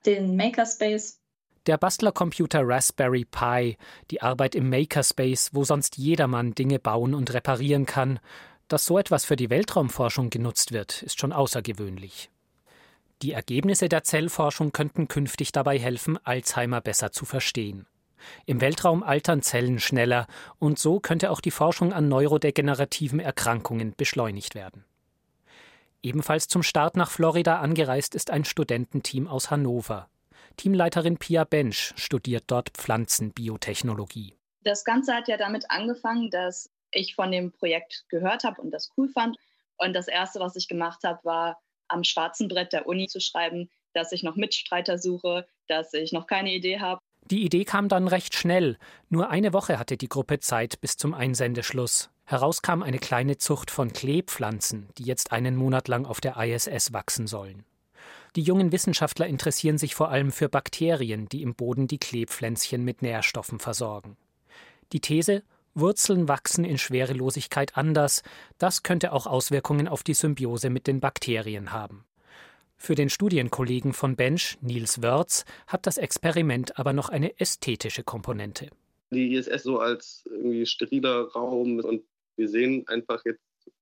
den 0.07 0.37
Makerspace. 0.37 1.21
Der 1.67 1.79
Bastlercomputer 1.79 2.63
Raspberry 2.65 3.25
Pi, 3.25 3.77
die 4.11 4.21
Arbeit 4.21 4.57
im 4.57 4.69
Makerspace, 4.69 5.51
wo 5.53 5.63
sonst 5.63 5.97
jedermann 5.97 6.55
Dinge 6.55 6.81
bauen 6.81 7.15
und 7.15 7.33
reparieren 7.33 7.87
kann, 7.87 8.19
dass 8.67 8.85
so 8.85 8.99
etwas 8.99 9.25
für 9.25 9.37
die 9.37 9.51
Weltraumforschung 9.51 10.31
genutzt 10.31 10.73
wird, 10.73 11.03
ist 11.03 11.21
schon 11.21 11.33
außergewöhnlich. 11.33 12.31
Die 13.23 13.33
Ergebnisse 13.33 13.89
der 13.89 14.03
Zellforschung 14.03 14.73
könnten 14.73 15.07
künftig 15.07 15.53
dabei 15.53 15.79
helfen, 15.79 16.19
Alzheimer 16.25 16.81
besser 16.81 17.13
zu 17.13 17.25
verstehen. 17.25 17.87
Im 18.47 18.61
Weltraum 18.61 19.03
altern 19.03 19.43
Zellen 19.43 19.79
schneller 19.79 20.27
und 20.59 20.79
so 20.79 21.01
könnte 21.01 21.31
auch 21.31 21.41
die 21.41 21.51
Forschung 21.51 21.93
an 21.93 22.09
neurodegenerativen 22.09 23.21
Erkrankungen 23.21 23.95
beschleunigt 23.97 24.55
werden. 24.55 24.85
Ebenfalls 26.03 26.49
zum 26.49 26.63
Start 26.63 26.97
nach 26.97 27.11
Florida 27.11 27.61
angereist 27.61 28.15
ist 28.15 28.31
ein 28.31 28.45
Studententeam 28.45 29.29
aus 29.29 29.51
Hannover. 29.51 30.09
Teamleiterin 30.57 31.17
Pia 31.17 31.45
Bensch 31.45 31.95
studiert 31.97 32.45
dort 32.49 32.71
Pflanzenbiotechnologie. 32.71 34.35
Das 34.65 34.85
Ganze 34.85 35.15
hat 35.15 35.29
ja 35.29 35.37
damit 35.37 35.71
angefangen, 35.71 36.31
dass 36.31 36.71
ich 36.91 37.15
von 37.15 37.31
dem 37.31 37.53
Projekt 37.53 38.05
gehört 38.09 38.45
habe 38.45 38.61
und 38.61 38.71
das 38.71 38.93
cool 38.97 39.09
fand. 39.09 39.37
Und 39.77 39.95
das 39.95 40.09
Erste, 40.09 40.41
was 40.41 40.57
ich 40.57 40.69
gemacht 40.69 41.05
habe, 41.05 41.21
war 41.25 41.61
am 41.89 42.05
schwarzen 42.05 42.49
Brett 42.49 42.73
der 42.73 42.87
Uni 42.87 43.07
zu 43.07 43.21
schreiben, 43.21 43.71
dass 43.93 44.13
ich 44.13 44.23
noch 44.23 44.37
Mitstreiter 44.37 44.99
suche, 44.99 45.47
dass 45.69 45.93
ich 45.95 46.13
noch 46.13 46.27
keine 46.27 46.53
Idee 46.53 46.81
habe 46.81 47.01
die 47.31 47.45
Idee 47.45 47.65
kam 47.65 47.89
dann 47.89 48.09
recht 48.09 48.35
schnell. 48.35 48.79
Nur 49.09 49.31
eine 49.31 49.53
Woche 49.53 49.79
hatte 49.79 49.97
die 49.97 50.09
Gruppe 50.09 50.41
Zeit 50.41 50.81
bis 50.81 50.97
zum 50.97 51.15
Einsendeschluss. 51.15 52.11
Heraus 52.25 52.63
kam 52.63 52.83
eine 52.83 52.99
kleine 52.99 53.39
Zucht 53.39 53.71
von 53.71 53.93
Kleepflanzen, 53.93 54.89
die 54.99 55.05
jetzt 55.05 55.33
einen 55.33 55.57
Monat 55.57 55.89
lang 55.89 56.05
auf 56.07 56.21
der 56.21 56.37
ISS 56.37 56.93
wachsen 56.93 57.27
sollen. 57.27 57.65
Die 58.37 58.43
jungen 58.43 58.73
Wissenschaftler 58.73 59.27
interessieren 59.27 59.79
sich 59.79 59.95
vor 59.95 60.09
allem 60.09 60.33
für 60.33 60.49
Bakterien, 60.49 61.29
die 61.29 61.43
im 61.43 61.55
Boden 61.55 61.87
die 61.87 61.99
Kleepflänzchen 61.99 62.85
mit 62.85 63.03
Nährstoffen 63.03 63.59
versorgen. 63.59 64.17
Die 64.93 65.01
These, 65.01 65.43
Wurzeln 65.75 66.29
wachsen 66.29 66.65
in 66.65 66.79
Schwerelosigkeit 66.79 67.77
anders, 67.77 68.23
das 68.59 68.83
könnte 68.83 69.13
auch 69.13 69.27
Auswirkungen 69.27 69.89
auf 69.89 70.03
die 70.03 70.15
Symbiose 70.15 70.71
mit 70.71 70.87
den 70.87 71.01
Bakterien 71.01 71.73
haben. 71.73 72.05
Für 72.85 72.97
den 72.97 73.11
Studienkollegen 73.11 73.93
von 73.93 74.17
Bench, 74.17 74.59
Niels 74.61 75.03
Wörz, 75.03 75.45
hat 75.69 75.87
das 75.87 75.99
Experiment 75.99 76.81
aber 76.81 76.93
noch 76.93 77.11
eine 77.11 77.39
ästhetische 77.39 78.03
Komponente. 78.03 78.71
Die 79.13 79.35
ISS 79.35 79.63
so 79.63 79.79
als 79.79 80.25
irgendwie 80.29 80.67
steriler 80.67 81.29
Raum 81.29 81.79
und 81.79 82.03
wir 82.35 82.49
sehen 82.49 82.83
einfach 82.89 83.25
jetzt 83.25 83.39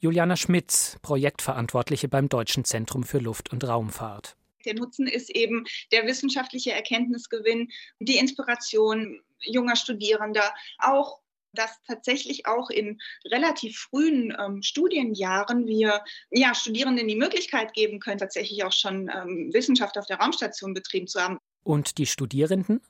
Juliana 0.00 0.36
Schmitz, 0.36 0.98
Projektverantwortliche 1.02 2.08
beim 2.08 2.30
Deutschen 2.30 2.64
Zentrum 2.64 3.04
für 3.04 3.18
Luft- 3.18 3.52
und 3.52 3.62
Raumfahrt. 3.68 4.34
Der 4.64 4.74
Nutzen 4.74 5.06
ist 5.06 5.28
eben 5.30 5.64
der 5.92 6.06
wissenschaftliche 6.06 6.72
Erkenntnisgewinn, 6.72 7.68
die 7.98 8.16
Inspiration 8.16 9.20
junger 9.40 9.76
Studierender, 9.76 10.54
auch 10.78 11.20
dass 11.52 11.82
tatsächlich 11.86 12.46
auch 12.46 12.70
in 12.70 13.00
relativ 13.26 13.76
frühen 13.78 14.34
ähm, 14.40 14.62
Studienjahren 14.62 15.66
wir 15.66 16.02
ja, 16.30 16.54
Studierenden 16.54 17.08
die 17.08 17.16
Möglichkeit 17.16 17.74
geben 17.74 18.00
können, 18.00 18.18
tatsächlich 18.18 18.64
auch 18.64 18.72
schon 18.72 19.10
ähm, 19.14 19.50
Wissenschaft 19.52 19.98
auf 19.98 20.06
der 20.06 20.18
Raumstation 20.18 20.74
betrieben 20.74 21.08
zu 21.08 21.20
haben. 21.20 21.38
Und 21.64 21.98
die 21.98 22.06
Studierenden? 22.06 22.80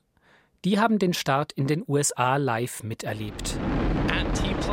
Die 0.64 0.78
haben 0.78 0.98
den 0.98 1.14
Start 1.14 1.52
in 1.52 1.66
den 1.66 1.82
USA 1.88 2.36
live 2.36 2.82
miterlebt. 2.82 3.56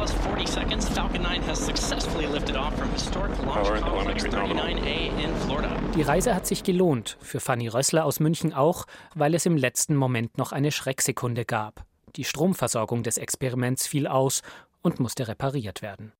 Plus 0.07 0.23
40 0.23 0.47
seconds, 0.47 0.89
Falcon 0.89 1.21
9 1.21 1.41
has 1.47 1.65
successfully 1.65 2.27
lifted 2.27 2.55
off 2.55 2.73
from 2.77 2.89
historic 2.91 3.31
launch 3.43 3.81
complex 3.81 4.23
39A 4.23 5.23
in 5.23 5.35
Florida. 5.45 5.69
Die 5.95 6.01
Reise 6.01 6.33
hat 6.33 6.47
sich 6.47 6.63
gelohnt, 6.63 7.17
für 7.19 7.41
Fanny 7.41 7.67
Rössler 7.67 8.05
aus 8.05 8.21
München 8.21 8.53
auch, 8.53 8.85
weil 9.15 9.35
es 9.35 9.45
im 9.45 9.57
letzten 9.57 9.95
Moment 9.95 10.37
noch 10.37 10.53
eine 10.53 10.71
Schrecksekunde 10.71 11.43
gab. 11.43 11.85
Die 12.15 12.23
Stromversorgung 12.23 13.03
des 13.03 13.17
Experiments 13.17 13.85
fiel 13.85 14.07
aus 14.07 14.43
und 14.81 15.01
musste 15.01 15.27
repariert 15.27 15.81
werden. 15.81 16.13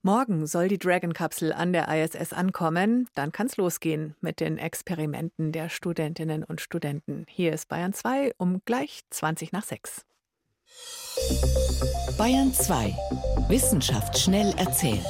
Morgen 0.00 0.46
soll 0.46 0.68
die 0.68 0.78
Dragon-Kapsel 0.78 1.52
an 1.52 1.74
der 1.74 1.88
ISS 1.88 2.32
ankommen. 2.32 3.06
Dann 3.14 3.32
kann 3.32 3.48
es 3.48 3.58
losgehen 3.58 4.14
mit 4.22 4.40
den 4.40 4.56
Experimenten 4.56 5.52
der 5.52 5.68
Studentinnen 5.68 6.42
und 6.42 6.62
Studenten. 6.62 7.26
Hier 7.28 7.52
ist 7.52 7.68
Bayern 7.68 7.92
2 7.92 8.32
um 8.38 8.62
gleich 8.64 9.02
20 9.10 9.52
nach 9.52 9.64
6. 9.64 10.06
Bayern 12.16 12.52
2. 12.52 12.96
Wissenschaft 13.48 14.18
schnell 14.18 14.52
erzählt. 14.56 15.04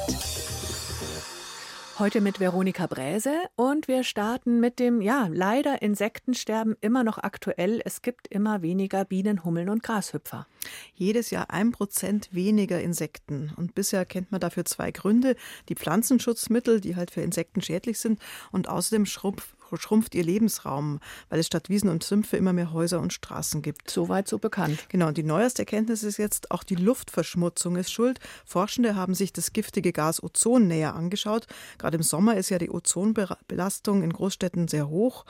Heute 1.98 2.20
mit 2.20 2.38
Veronika 2.38 2.86
Bräse 2.86 3.32
und 3.56 3.88
wir 3.88 4.04
starten 4.04 4.60
mit 4.60 4.78
dem, 4.78 5.00
ja, 5.00 5.28
leider 5.32 5.82
Insektensterben 5.82 6.76
immer 6.80 7.02
noch 7.02 7.18
aktuell. 7.18 7.82
Es 7.84 8.02
gibt 8.02 8.28
immer 8.28 8.62
weniger 8.62 9.04
Bienen, 9.04 9.42
Hummeln 9.44 9.68
und 9.68 9.82
Grashüpfer. 9.82 10.46
Jedes 10.94 11.30
Jahr 11.30 11.50
ein 11.50 11.72
Prozent 11.72 12.28
weniger 12.30 12.80
Insekten. 12.80 13.52
Und 13.56 13.74
bisher 13.74 14.04
kennt 14.04 14.30
man 14.30 14.40
dafür 14.40 14.64
zwei 14.64 14.92
Gründe. 14.92 15.34
Die 15.68 15.74
Pflanzenschutzmittel, 15.74 16.80
die 16.80 16.94
halt 16.94 17.10
für 17.10 17.22
Insekten 17.22 17.62
schädlich 17.62 17.98
sind 17.98 18.20
und 18.52 18.68
außerdem 18.68 19.04
schrumpf, 19.04 19.56
schrumpft 19.76 20.14
ihr 20.14 20.24
Lebensraum, 20.24 21.00
weil 21.28 21.40
es 21.40 21.46
statt 21.46 21.68
Wiesen 21.68 21.90
und 21.90 22.02
Sümpfe 22.02 22.36
immer 22.36 22.52
mehr 22.52 22.72
Häuser 22.72 23.00
und 23.00 23.12
Straßen 23.12 23.62
gibt. 23.62 23.90
Soweit 23.90 24.28
so 24.28 24.38
bekannt. 24.38 24.78
Genau, 24.88 25.08
und 25.08 25.16
die 25.16 25.22
neueste 25.22 25.62
Erkenntnis 25.62 26.02
ist 26.02 26.16
jetzt, 26.16 26.50
auch 26.50 26.62
die 26.62 26.74
Luftverschmutzung 26.76 27.76
ist 27.76 27.92
schuld. 27.92 28.20
Forschende 28.44 28.94
haben 28.94 29.14
sich 29.14 29.32
das 29.32 29.52
giftige 29.52 29.92
Gas 29.92 30.22
Ozon 30.22 30.66
näher 30.66 30.94
angeschaut. 30.94 31.46
Gerade 31.78 31.96
im 31.96 32.02
Sommer 32.02 32.36
ist 32.36 32.48
ja 32.50 32.58
die 32.58 32.70
Ozonbelastung 32.70 34.02
in 34.02 34.12
Großstädten 34.12 34.68
sehr 34.68 34.88
hoch 34.88 35.24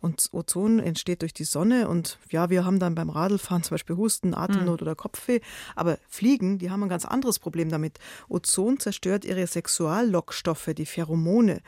und 0.00 0.28
Ozon 0.32 0.78
entsteht 0.78 1.22
durch 1.22 1.32
die 1.32 1.44
Sonne 1.44 1.88
und 1.88 2.18
ja, 2.30 2.50
wir 2.50 2.64
haben 2.64 2.78
dann 2.78 2.94
beim 2.94 3.10
Radlfahren 3.10 3.62
zum 3.62 3.74
Beispiel 3.74 3.96
Husten, 3.96 4.34
Atemnot 4.34 4.80
mhm. 4.80 4.86
oder 4.86 4.94
Kopfweh, 4.94 5.40
aber 5.76 5.98
Fliegen, 6.08 6.58
die 6.58 6.70
haben 6.70 6.82
ein 6.82 6.88
ganz 6.88 7.04
anderes 7.04 7.38
Problem 7.38 7.68
damit. 7.68 7.98
Ozon 8.28 8.78
zerstört 8.80 9.24
ihre 9.24 9.46
Sexuallockstoffe, 9.46 10.70
die 10.76 10.86
Pheromone 10.86 11.60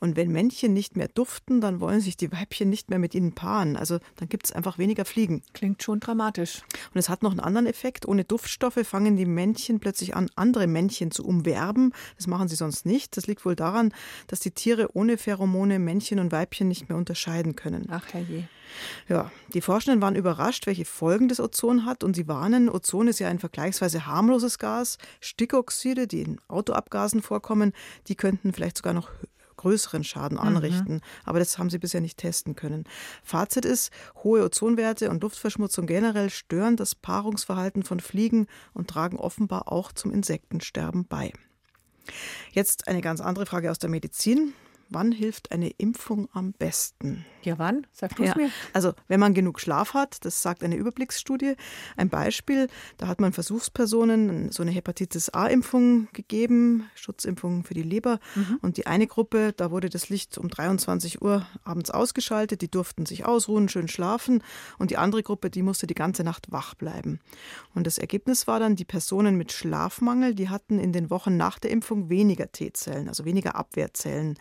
und 0.00 0.16
wenn 0.16 0.30
Männchen 0.30 0.72
nicht 0.72 0.96
mehr 0.96 1.08
duften, 1.08 1.60
dann 1.60 1.67
wollen 1.80 2.00
sich 2.00 2.16
die 2.16 2.32
Weibchen 2.32 2.68
nicht 2.68 2.90
mehr 2.90 2.98
mit 2.98 3.14
ihnen 3.14 3.34
paaren. 3.34 3.76
Also 3.76 3.98
dann 4.16 4.28
gibt 4.28 4.46
es 4.46 4.52
einfach 4.52 4.78
weniger 4.78 5.04
Fliegen. 5.04 5.42
Klingt 5.52 5.82
schon 5.82 6.00
dramatisch. 6.00 6.62
Und 6.92 6.98
es 6.98 7.08
hat 7.08 7.22
noch 7.22 7.30
einen 7.30 7.40
anderen 7.40 7.66
Effekt. 7.66 8.06
Ohne 8.06 8.24
Duftstoffe 8.24 8.80
fangen 8.84 9.16
die 9.16 9.26
Männchen 9.26 9.80
plötzlich 9.80 10.16
an, 10.16 10.30
andere 10.36 10.66
Männchen 10.66 11.10
zu 11.10 11.24
umwerben. 11.24 11.92
Das 12.16 12.26
machen 12.26 12.48
sie 12.48 12.56
sonst 12.56 12.86
nicht. 12.86 13.16
Das 13.16 13.26
liegt 13.26 13.44
wohl 13.44 13.56
daran, 13.56 13.92
dass 14.26 14.40
die 14.40 14.50
Tiere 14.50 14.90
ohne 14.94 15.18
Pheromone 15.18 15.78
Männchen 15.78 16.18
und 16.18 16.32
Weibchen 16.32 16.68
nicht 16.68 16.88
mehr 16.88 16.98
unterscheiden 16.98 17.56
können. 17.56 17.86
Ach 17.90 18.12
herrje. 18.12 18.48
Ja, 19.08 19.30
die 19.54 19.60
Forschenden 19.60 20.02
waren 20.02 20.16
überrascht, 20.16 20.66
welche 20.66 20.84
Folgen 20.84 21.28
das 21.28 21.40
Ozon 21.40 21.84
hat 21.84 22.04
und 22.04 22.14
sie 22.14 22.28
warnen, 22.28 22.68
Ozon 22.68 23.08
ist 23.08 23.18
ja 23.18 23.28
ein 23.28 23.38
vergleichsweise 23.38 24.06
harmloses 24.06 24.58
Gas. 24.58 24.98
Stickoxide, 25.20 26.06
die 26.06 26.22
in 26.22 26.40
Autoabgasen 26.48 27.22
vorkommen, 27.22 27.72
die 28.08 28.14
könnten 28.14 28.52
vielleicht 28.52 28.76
sogar 28.76 28.92
noch 28.92 29.08
größeren 29.58 30.02
Schaden 30.04 30.38
mhm. 30.38 30.44
anrichten. 30.44 30.94
Mhm. 30.94 31.00
Aber 31.24 31.38
das 31.38 31.58
haben 31.58 31.68
sie 31.68 31.78
bisher 31.78 32.00
nicht 32.00 32.16
testen 32.16 32.54
können. 32.54 32.84
Fazit 33.22 33.66
ist, 33.66 33.92
hohe 34.24 34.42
Ozonwerte 34.42 35.10
und 35.10 35.22
Luftverschmutzung 35.22 35.86
generell 35.86 36.30
stören 36.30 36.76
das 36.76 36.94
Paarungsverhalten 36.94 37.82
von 37.82 38.00
Fliegen 38.00 38.46
und 38.72 38.88
tragen 38.88 39.18
offenbar 39.18 39.70
auch 39.70 39.92
zum 39.92 40.10
Insektensterben 40.10 41.06
bei. 41.06 41.32
Jetzt 42.52 42.88
eine 42.88 43.02
ganz 43.02 43.20
andere 43.20 43.44
Frage 43.44 43.70
aus 43.70 43.78
der 43.78 43.90
Medizin 43.90 44.54
wann 44.90 45.12
hilft 45.12 45.52
eine 45.52 45.70
Impfung 45.70 46.28
am 46.32 46.52
besten? 46.52 47.24
Ja, 47.42 47.58
wann? 47.58 47.86
Sag 47.92 48.16
du 48.16 48.24
es 48.24 48.30
ja. 48.30 48.36
mir. 48.36 48.50
Also, 48.72 48.92
wenn 49.06 49.20
man 49.20 49.32
genug 49.32 49.60
Schlaf 49.60 49.94
hat, 49.94 50.24
das 50.24 50.42
sagt 50.42 50.62
eine 50.62 50.76
Überblicksstudie. 50.76 51.54
Ein 51.96 52.08
Beispiel, 52.08 52.68
da 52.96 53.06
hat 53.06 53.20
man 53.20 53.32
Versuchspersonen 53.32 54.50
so 54.50 54.62
eine 54.62 54.72
Hepatitis 54.72 55.30
A-Impfung 55.30 56.08
gegeben, 56.12 56.90
Schutzimpfung 56.94 57.64
für 57.64 57.74
die 57.74 57.82
Leber. 57.82 58.18
Mhm. 58.34 58.58
Und 58.60 58.76
die 58.76 58.86
eine 58.86 59.06
Gruppe, 59.06 59.52
da 59.56 59.70
wurde 59.70 59.88
das 59.88 60.08
Licht 60.08 60.36
um 60.36 60.48
23 60.48 61.22
Uhr 61.22 61.46
abends 61.64 61.90
ausgeschaltet, 61.90 62.60
die 62.60 62.70
durften 62.70 63.06
sich 63.06 63.24
ausruhen, 63.24 63.68
schön 63.68 63.88
schlafen. 63.88 64.42
Und 64.78 64.90
die 64.90 64.96
andere 64.96 65.22
Gruppe, 65.22 65.50
die 65.50 65.62
musste 65.62 65.86
die 65.86 65.94
ganze 65.94 66.24
Nacht 66.24 66.50
wach 66.50 66.74
bleiben. 66.74 67.20
Und 67.74 67.86
das 67.86 67.98
Ergebnis 67.98 68.46
war 68.46 68.60
dann, 68.60 68.76
die 68.76 68.84
Personen 68.84 69.36
mit 69.36 69.52
Schlafmangel, 69.52 70.34
die 70.34 70.48
hatten 70.48 70.78
in 70.78 70.92
den 70.92 71.10
Wochen 71.10 71.36
nach 71.36 71.58
der 71.58 71.70
Impfung 71.70 72.10
weniger 72.10 72.50
T-Zellen, 72.50 73.08
also 73.08 73.24
weniger 73.24 73.54
Abwehrzellen 73.54 74.38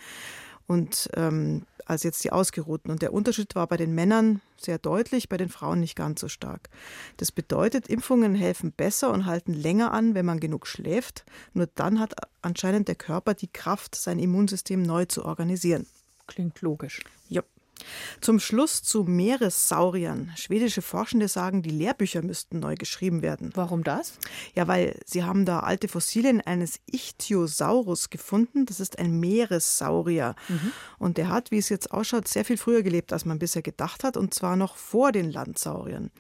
und 0.68 1.10
ähm, 1.16 1.64
als 1.86 2.04
jetzt 2.04 2.24
die 2.24 2.32
Ausgeruhten. 2.32 2.92
Und 2.92 3.02
der 3.02 3.14
Unterschied 3.14 3.56
war 3.56 3.68
bei 3.68 3.78
den 3.78 3.96
Männern 3.96 4.42
sehr 4.58 4.78
deutlich, 4.78 5.30
bei 5.30 5.38
den 5.38 5.50
Frauen 5.50 5.80
nicht 5.80 5.96
ganz 5.96 6.20
so 6.20 6.28
stark. 6.28 6.70
Das 7.16 7.32
bedeutet, 7.32 7.88
Impfungen 7.88 8.36
helfen 8.36 8.72
besser 8.72 9.12
und 9.12 9.26
halten 9.26 9.54
länger 9.54 9.94
an, 9.94 10.14
wenn 10.14 10.26
man 10.26 10.40
genug 10.40 10.68
schläft. 10.68 11.26
Nur 11.54 11.68
dann 11.76 12.00
hat 12.00 12.16
anscheinend 12.42 12.88
der 12.88 12.96
Körper 12.96 13.34
die 13.34 13.48
Kraft, 13.48 13.96
sein 13.96 14.20
Immunsystem 14.20 14.82
neu 14.82 15.06
zu 15.06 15.24
organisieren. 15.24 15.88
Klingt 16.28 16.62
logisch. 16.62 17.02
Zum 18.22 18.40
Schluss 18.40 18.84
zu 18.84 19.04
Meeressauriern. 19.04 20.32
Schwedische 20.36 20.82
Forschende 20.82 21.28
sagen, 21.28 21.62
die 21.62 21.70
Lehrbücher 21.70 22.22
müssten 22.22 22.60
neu 22.60 22.76
geschrieben 22.76 23.22
werden. 23.22 23.52
Warum 23.54 23.84
das? 23.84 24.14
Ja, 24.56 24.68
weil 24.68 25.00
sie 25.06 25.24
haben 25.24 25.46
da 25.46 25.60
alte 25.60 25.88
Fossilien 25.88 26.42
eines 26.42 26.80
Ichthyosaurus 26.92 28.10
gefunden. 28.10 28.66
Das 28.66 28.80
ist 28.80 29.00
ein 29.00 29.20
Meeressaurier. 29.20 30.36
Mhm. 30.48 30.72
Und 30.98 31.18
der 31.18 31.30
hat, 31.30 31.52
wie 31.52 31.58
es 31.58 31.70
jetzt 31.70 31.92
ausschaut, 31.92 32.28
sehr 32.28 32.46
viel 32.46 32.58
früher 32.58 32.84
gelebt, 32.84 33.14
als 33.14 33.26
man 33.26 33.40
bisher 33.40 33.62
gedacht 33.62 34.04
hat. 34.04 34.18
Und 34.18 34.34
zwar 34.34 34.56
noch 34.56 34.76
vor 34.76 35.12
den 35.12 35.32
Landsauriern. 35.32 36.12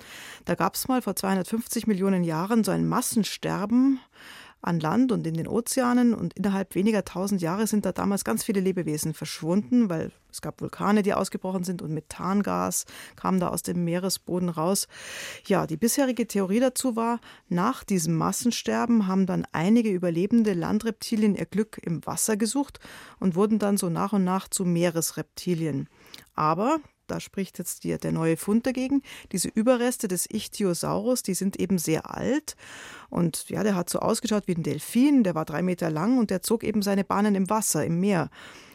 Da 0.45 0.55
gab 0.55 0.75
es 0.75 0.87
mal 0.87 1.01
vor 1.01 1.15
250 1.15 1.87
Millionen 1.87 2.23
Jahren 2.23 2.63
so 2.63 2.71
ein 2.71 2.87
Massensterben 2.87 3.99
an 4.61 4.79
Land 4.79 5.11
und 5.11 5.25
in 5.27 5.35
den 5.35 5.47
Ozeanen 5.47 6.13
und 6.13 6.33
innerhalb 6.33 6.75
weniger 6.75 7.05
tausend 7.05 7.41
Jahre 7.41 7.67
sind 7.67 7.85
da 7.85 7.91
damals 7.91 8.23
ganz 8.23 8.43
viele 8.43 8.59
Lebewesen 8.59 9.13
verschwunden, 9.13 9.89
weil 9.89 10.11
es 10.31 10.41
gab 10.41 10.61
Vulkane, 10.61 11.03
die 11.03 11.13
ausgebrochen 11.13 11.63
sind 11.63 11.81
und 11.81 11.93
Methangas 11.93 12.85
kam 13.15 13.39
da 13.39 13.49
aus 13.49 13.63
dem 13.63 13.83
Meeresboden 13.83 14.49
raus. 14.49 14.87
Ja, 15.45 15.67
die 15.67 15.77
bisherige 15.77 16.27
Theorie 16.27 16.59
dazu 16.59 16.95
war, 16.95 17.19
nach 17.49 17.83
diesem 17.83 18.15
Massensterben 18.15 19.07
haben 19.07 19.25
dann 19.25 19.45
einige 19.51 19.89
überlebende 19.89 20.53
Landreptilien 20.53 21.35
ihr 21.35 21.45
Glück 21.45 21.79
im 21.81 22.05
Wasser 22.05 22.37
gesucht 22.37 22.79
und 23.19 23.35
wurden 23.35 23.59
dann 23.59 23.77
so 23.77 23.89
nach 23.89 24.13
und 24.13 24.23
nach 24.23 24.47
zu 24.47 24.65
Meeresreptilien. 24.65 25.87
Aber 26.35 26.79
da 27.07 27.19
spricht 27.19 27.57
jetzt 27.57 27.83
die, 27.83 27.97
der 27.97 28.11
neue 28.11 28.37
Fund 28.37 28.65
dagegen. 28.65 29.01
Diese 29.31 29.47
Überreste 29.47 30.07
des 30.07 30.29
Ichthyosaurus, 30.29 31.23
die 31.23 31.33
sind 31.33 31.59
eben 31.59 31.77
sehr 31.77 32.15
alt. 32.15 32.55
Und 33.09 33.49
ja, 33.49 33.63
der 33.63 33.75
hat 33.75 33.89
so 33.89 33.99
ausgeschaut 33.99 34.47
wie 34.47 34.55
ein 34.55 34.63
Delfin, 34.63 35.23
der 35.23 35.35
war 35.35 35.45
drei 35.45 35.61
Meter 35.61 35.89
lang 35.89 36.17
und 36.17 36.29
der 36.29 36.41
zog 36.41 36.63
eben 36.63 36.81
seine 36.81 37.03
Bahnen 37.03 37.35
im 37.35 37.49
Wasser, 37.49 37.85
im 37.85 37.99
Meer. 37.99 38.29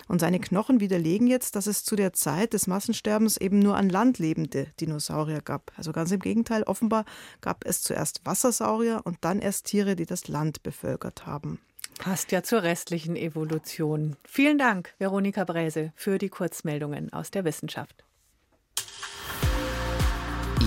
Und 0.08 0.20
seine 0.20 0.40
Knochen 0.40 0.80
widerlegen 0.80 1.26
jetzt, 1.26 1.56
dass 1.56 1.66
es 1.66 1.84
zu 1.84 1.96
der 1.96 2.12
Zeit 2.12 2.52
des 2.52 2.66
Massensterbens 2.66 3.36
eben 3.36 3.60
nur 3.60 3.76
an 3.76 3.88
Land 3.88 4.18
lebende 4.18 4.66
Dinosaurier 4.80 5.40
gab. 5.40 5.72
Also 5.76 5.92
ganz 5.92 6.10
im 6.10 6.20
Gegenteil, 6.20 6.64
offenbar 6.64 7.04
gab 7.40 7.64
es 7.64 7.82
zuerst 7.82 8.20
Wassersaurier 8.24 9.02
und 9.04 9.18
dann 9.22 9.38
erst 9.38 9.66
Tiere, 9.66 9.96
die 9.96 10.06
das 10.06 10.28
Land 10.28 10.62
bevölkert 10.62 11.26
haben. 11.26 11.60
Passt 11.98 12.32
ja 12.32 12.42
zur 12.42 12.62
restlichen 12.62 13.16
Evolution. 13.16 14.16
Vielen 14.24 14.58
Dank, 14.58 14.92
Veronika 14.98 15.44
Bräse, 15.44 15.92
für 15.94 16.18
die 16.18 16.30
Kurzmeldungen 16.30 17.12
aus 17.12 17.30
der 17.30 17.44
Wissenschaft. 17.44 18.04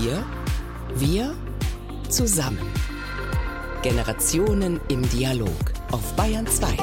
Ihr, 0.05 0.23
wir, 0.93 1.35
zusammen. 2.09 2.59
Generationen 3.81 4.79
im 4.87 5.01
Dialog 5.09 5.49
auf 5.91 6.15
Bayern 6.15 6.45
2. 6.45 6.77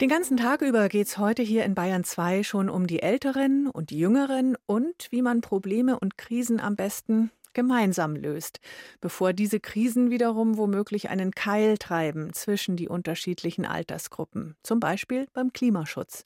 Den 0.00 0.08
ganzen 0.08 0.38
Tag 0.38 0.62
über 0.62 0.88
geht 0.88 1.08
es 1.08 1.18
heute 1.18 1.42
hier 1.42 1.64
in 1.66 1.74
Bayern 1.74 2.04
2 2.04 2.42
schon 2.42 2.70
um 2.70 2.86
die 2.86 3.02
Älteren 3.02 3.66
und 3.66 3.90
die 3.90 3.98
Jüngeren 3.98 4.56
und 4.64 5.08
wie 5.10 5.20
man 5.20 5.42
Probleme 5.42 6.00
und 6.00 6.16
Krisen 6.16 6.58
am 6.58 6.74
besten 6.74 7.30
gemeinsam 7.52 8.16
löst, 8.16 8.60
bevor 9.02 9.34
diese 9.34 9.60
Krisen 9.60 10.10
wiederum 10.10 10.56
womöglich 10.56 11.10
einen 11.10 11.32
Keil 11.32 11.76
treiben 11.76 12.32
zwischen 12.32 12.76
die 12.76 12.88
unterschiedlichen 12.88 13.66
Altersgruppen, 13.66 14.56
zum 14.62 14.80
Beispiel 14.80 15.26
beim 15.34 15.52
Klimaschutz. 15.52 16.24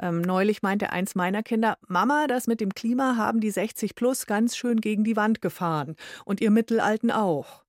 Ähm, 0.00 0.20
neulich 0.20 0.62
meinte 0.62 0.90
eins 0.90 1.14
meiner 1.14 1.42
Kinder, 1.42 1.78
Mama, 1.86 2.26
das 2.26 2.46
mit 2.46 2.60
dem 2.60 2.74
Klima 2.74 3.16
haben 3.16 3.40
die 3.40 3.50
60 3.50 3.94
plus 3.94 4.26
ganz 4.26 4.56
schön 4.56 4.80
gegen 4.80 5.04
die 5.04 5.16
Wand 5.16 5.42
gefahren 5.42 5.96
und 6.24 6.40
ihr 6.40 6.50
Mittelalten 6.50 7.10
auch. 7.10 7.64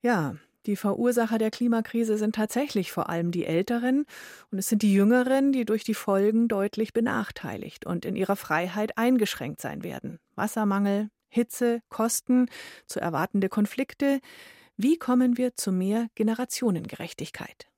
Ja, 0.00 0.36
die 0.66 0.76
Verursacher 0.76 1.38
der 1.38 1.50
Klimakrise 1.50 2.16
sind 2.16 2.36
tatsächlich 2.36 2.92
vor 2.92 3.08
allem 3.08 3.32
die 3.32 3.46
Älteren 3.46 4.04
und 4.50 4.58
es 4.58 4.68
sind 4.68 4.82
die 4.82 4.92
Jüngeren, 4.92 5.52
die 5.52 5.64
durch 5.64 5.82
die 5.82 5.94
Folgen 5.94 6.46
deutlich 6.46 6.92
benachteiligt 6.92 7.84
und 7.84 8.04
in 8.04 8.14
ihrer 8.14 8.36
Freiheit 8.36 8.96
eingeschränkt 8.96 9.60
sein 9.60 9.82
werden. 9.82 10.20
Wassermangel, 10.36 11.10
Hitze, 11.28 11.80
Kosten, 11.88 12.46
zu 12.86 13.00
erwartende 13.00 13.48
Konflikte. 13.48 14.20
Wie 14.76 14.98
kommen 14.98 15.36
wir 15.36 15.56
zu 15.56 15.72
mehr 15.72 16.06
Generationengerechtigkeit? 16.14 17.68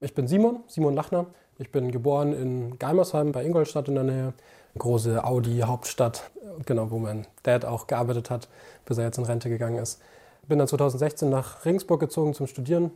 Ich 0.00 0.14
bin 0.14 0.28
Simon, 0.28 0.62
Simon 0.66 0.94
Lachner. 0.94 1.32
Ich 1.60 1.72
bin 1.72 1.90
geboren 1.90 2.32
in 2.32 2.78
Geimersheim 2.78 3.32
bei 3.32 3.44
Ingolstadt 3.44 3.88
in 3.88 3.96
der 3.96 4.04
Nähe. 4.04 4.32
Große 4.78 5.24
Audi-Hauptstadt, 5.24 6.30
genau, 6.66 6.92
wo 6.92 6.98
mein 6.98 7.26
Dad 7.42 7.64
auch 7.64 7.88
gearbeitet 7.88 8.30
hat, 8.30 8.48
bis 8.84 8.98
er 8.98 9.04
jetzt 9.04 9.18
in 9.18 9.24
Rente 9.24 9.48
gegangen 9.48 9.78
ist. 9.78 10.00
Bin 10.46 10.60
dann 10.60 10.68
2016 10.68 11.28
nach 11.28 11.64
Regensburg 11.64 11.98
gezogen 11.98 12.32
zum 12.32 12.46
Studieren. 12.46 12.92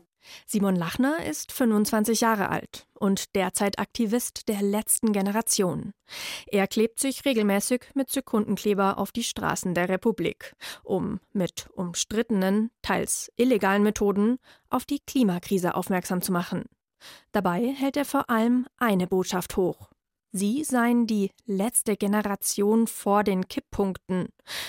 Simon 0.46 0.76
Lachner 0.76 1.26
ist 1.26 1.50
25 1.50 2.20
Jahre 2.20 2.50
alt 2.50 2.86
und 2.94 3.34
derzeit 3.34 3.80
Aktivist 3.80 4.48
der 4.48 4.62
letzten 4.62 5.12
Generation. 5.12 5.92
Er 6.46 6.68
klebt 6.68 7.00
sich 7.00 7.24
regelmäßig 7.24 7.86
mit 7.94 8.10
Sekundenkleber 8.10 8.98
auf 8.98 9.10
die 9.10 9.24
Straßen 9.24 9.74
der 9.74 9.88
Republik, 9.88 10.54
um 10.84 11.18
mit 11.32 11.68
umstrittenen, 11.74 12.70
teils 12.80 13.32
illegalen 13.36 13.82
Methoden 13.82 14.38
auf 14.70 14.84
die 14.84 15.00
Klimakrise 15.00 15.74
aufmerksam 15.74 16.22
zu 16.22 16.30
machen. 16.30 16.66
Dabei 17.32 17.68
hält 17.68 17.96
er 17.96 18.04
vor 18.04 18.30
allem 18.30 18.66
eine 18.78 19.06
Botschaft 19.06 19.56
hoch. 19.56 19.90
Sie 20.34 20.64
seien 20.64 21.06
die 21.06 21.30
letzte 21.44 21.96
Generation 21.96 22.86
vor 22.86 23.22
den 23.22 23.48
Kipppunkten, 23.48 24.28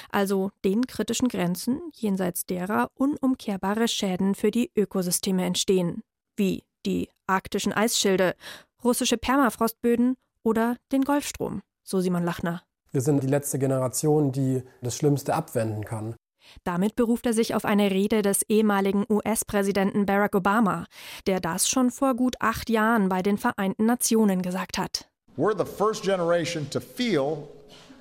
also 0.10 0.52
den 0.66 0.86
kritischen 0.86 1.30
Grenzen, 1.30 1.80
jenseits 1.94 2.46
derer 2.46 2.92
unumkehrbare 2.96 3.88
Schäden 3.88 4.36
für 4.36 4.52
die 4.52 4.72
Ökosysteme 4.76 5.46
entstehen, 5.46 6.04
wie 6.36 6.64
die 6.86 7.10
arktischen 7.28 7.72
Eisschilde, 7.72 8.36
russische 8.84 9.18
Permafrostböden 9.18 10.18
oder 10.44 10.76
den 10.92 11.04
Golfstrom, 11.04 11.62
so 11.84 12.02
Simon 12.02 12.26
Lachner. 12.26 12.64
Wir 12.92 13.02
sind 13.02 13.24
die 13.24 13.28
letzte 13.28 13.58
Generation, 13.58 14.34
die 14.34 14.64
das 14.82 14.98
Schlimmste 14.98 15.34
abwenden 15.34 15.86
kann. 15.86 16.16
Damit 16.64 16.96
beruft 16.96 17.26
er 17.26 17.34
sich 17.34 17.56
auf 17.56 17.66
eine 17.66 17.92
Rede 17.92 18.22
des 18.22 18.44
ehemaligen 18.50 19.06
US-Präsidenten 19.10 20.06
Barack 20.06 20.36
Obama, 20.36 20.86
der 21.28 21.40
das 21.40 21.70
schon 21.70 21.92
vor 21.92 22.16
gut 22.16 22.36
acht 22.40 22.70
Jahren 22.70 23.10
bei 23.10 23.22
den 23.22 23.38
Vereinten 23.38 23.86
Nationen 23.86 24.42
gesagt 24.42 24.78
hat. 24.78 25.08
We're 25.36 25.58
the 25.58 25.66
first 25.66 26.04
generation 26.04 26.70
to 26.70 26.80
feel 26.80 27.48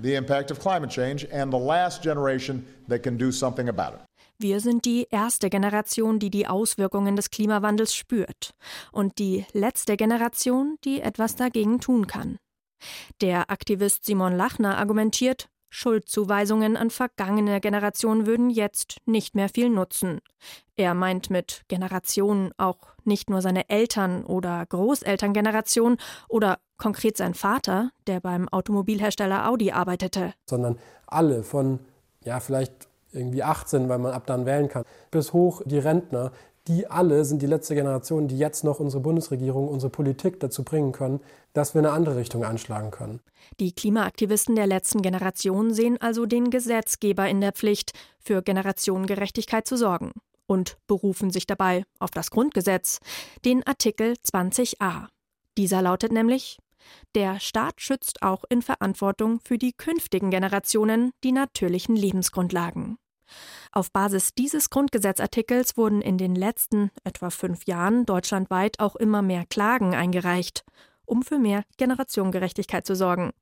the 0.03 0.15
impact 0.15 0.51
of 0.51 0.59
climate 0.59 0.91
change 0.91 1.27
and 1.33 1.53
the 1.53 1.59
last 1.59 2.03
generation 2.03 2.67
that 2.89 3.03
can 3.03 3.17
do 3.17 3.31
something 3.31 3.69
about 3.69 3.95
it. 3.95 4.01
Wir 4.39 4.61
sind 4.61 4.85
die 4.87 5.07
erste 5.09 5.51
Generation, 5.51 6.19
die 6.19 6.31
die 6.31 6.49
Auswirkungen 6.49 7.15
des 7.15 7.31
Klimawandels 7.31 7.95
spürt 7.95 8.55
und 8.91 9.19
die 9.19 9.47
letzte 9.53 9.97
Generation, 9.97 10.77
die 10.85 11.01
etwas 11.01 11.37
dagegen 11.37 11.79
tun 11.79 12.09
kann. 12.09 12.39
Der 13.21 13.51
Aktivist 13.51 14.05
Simon 14.05 14.35
Lachner 14.35 14.79
argumentiert, 14.79 15.47
Schuldzuweisungen 15.75 16.77
an 16.77 16.91
vergangene 16.91 17.59
Generationen 17.59 18.27
würden 18.27 18.51
jetzt 18.51 18.99
nicht 19.07 19.35
mehr 19.35 19.49
viel 19.49 19.71
nutzen. 19.71 20.21
Er 20.77 20.93
meint 20.93 21.31
mit 21.31 21.63
Generation 21.67 22.53
auch 22.59 22.77
nicht 23.05 23.31
nur 23.31 23.41
seine 23.41 23.71
Eltern 23.71 24.23
oder 24.25 24.67
Großelterngeneration 24.67 25.97
oder 26.29 26.59
konkret 26.77 27.17
sein 27.17 27.33
Vater, 27.33 27.91
der 28.07 28.21
beim 28.21 28.51
Automobilhersteller 28.51 29.49
Audi 29.49 29.73
arbeitete, 29.73 30.35
sondern 30.45 30.79
alle 31.07 31.43
von 31.43 31.79
ja 32.23 32.39
vielleicht 32.39 32.89
irgendwie 33.13 33.43
18, 33.43 33.89
weil 33.89 33.99
man 33.99 34.13
ab 34.13 34.27
dann 34.27 34.45
wählen 34.45 34.69
kann, 34.69 34.85
bis 35.11 35.33
hoch 35.33 35.63
die 35.65 35.79
Rentner, 35.79 36.33
die 36.69 36.87
alle 36.87 37.25
sind 37.25 37.43
die 37.43 37.47
letzte 37.47 37.75
Generation, 37.75 38.29
die 38.29 38.39
jetzt 38.39 38.63
noch 38.65 38.81
unsere 38.81 39.03
Bundesregierung, 39.03 39.69
unsere 39.69 39.91
Politik 39.91 40.39
dazu 40.41 40.63
bringen 40.65 40.93
können, 40.93 41.21
dass 41.53 41.75
wir 41.75 41.81
eine 41.81 41.91
andere 41.91 42.17
Richtung 42.17 42.45
einschlagen 42.45 42.91
können. 42.91 43.21
Die 43.59 43.73
Klimaaktivisten 43.73 44.55
der 44.55 44.67
letzten 44.67 45.03
Generation 45.03 45.75
sehen 45.75 46.01
also 46.01 46.27
den 46.27 46.51
Gesetzgeber 46.51 47.29
in 47.29 47.41
der 47.41 47.53
Pflicht, 47.53 47.93
für 48.19 48.43
Generationengerechtigkeit 48.43 49.67
zu 49.67 49.77
sorgen 49.77 50.13
und 50.47 50.77
berufen 50.87 51.31
sich 51.31 51.47
dabei 51.47 51.85
auf 51.99 52.11
das 52.13 52.31
Grundgesetz, 52.31 52.99
den 53.45 53.67
Artikel 53.67 54.15
20a. 54.25 55.09
Dieser 55.59 55.83
lautet 55.83 56.13
nämlich 56.13 56.59
der 57.15 57.41
Staat 57.41 57.81
schützt 57.81 58.23
auch 58.23 58.45
in 58.49 58.63
Verantwortung 58.63 59.41
für 59.41 59.59
die 59.59 59.73
künftigen 59.73 60.31
Generationen 60.31 61.13
die 61.23 61.33
natürlichen 61.33 61.97
Lebensgrundlagen. 61.97 62.99
Auf 63.73 63.91
Basis 63.91 64.35
dieses 64.35 64.71
Grundgesetzartikels 64.71 65.77
wurden 65.77 66.03
in 66.03 66.19
den 66.19 66.35
letzten 66.35 66.91
etwa 67.05 67.31
fünf 67.31 67.67
Jahren 67.67 68.05
deutschlandweit 68.07 68.81
auch 68.81 68.97
immer 68.97 69.23
mehr 69.23 69.47
Klagen 69.47 69.95
eingereicht, 69.95 70.65
um 71.05 71.23
für 71.23 71.39
mehr 71.39 71.65
Generationengerechtigkeit 71.79 72.87
zu 72.87 72.95
sorgen. 72.95 73.33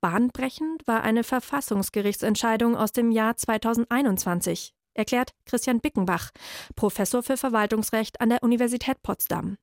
Bahnbrechend 0.00 0.86
war 0.86 1.02
eine 1.02 1.24
Verfassungsgerichtsentscheidung 1.24 2.76
aus 2.76 2.92
dem 2.92 3.10
Jahr 3.10 3.36
2021, 3.36 4.72
erklärt 4.94 5.32
Christian 5.44 5.80
Bickenbach, 5.80 6.30
Professor 6.76 7.22
für 7.22 7.36
Verwaltungsrecht 7.36 8.20
an 8.20 8.30
der 8.30 8.42
Universität 8.42 9.02
Potsdam. 9.02 9.56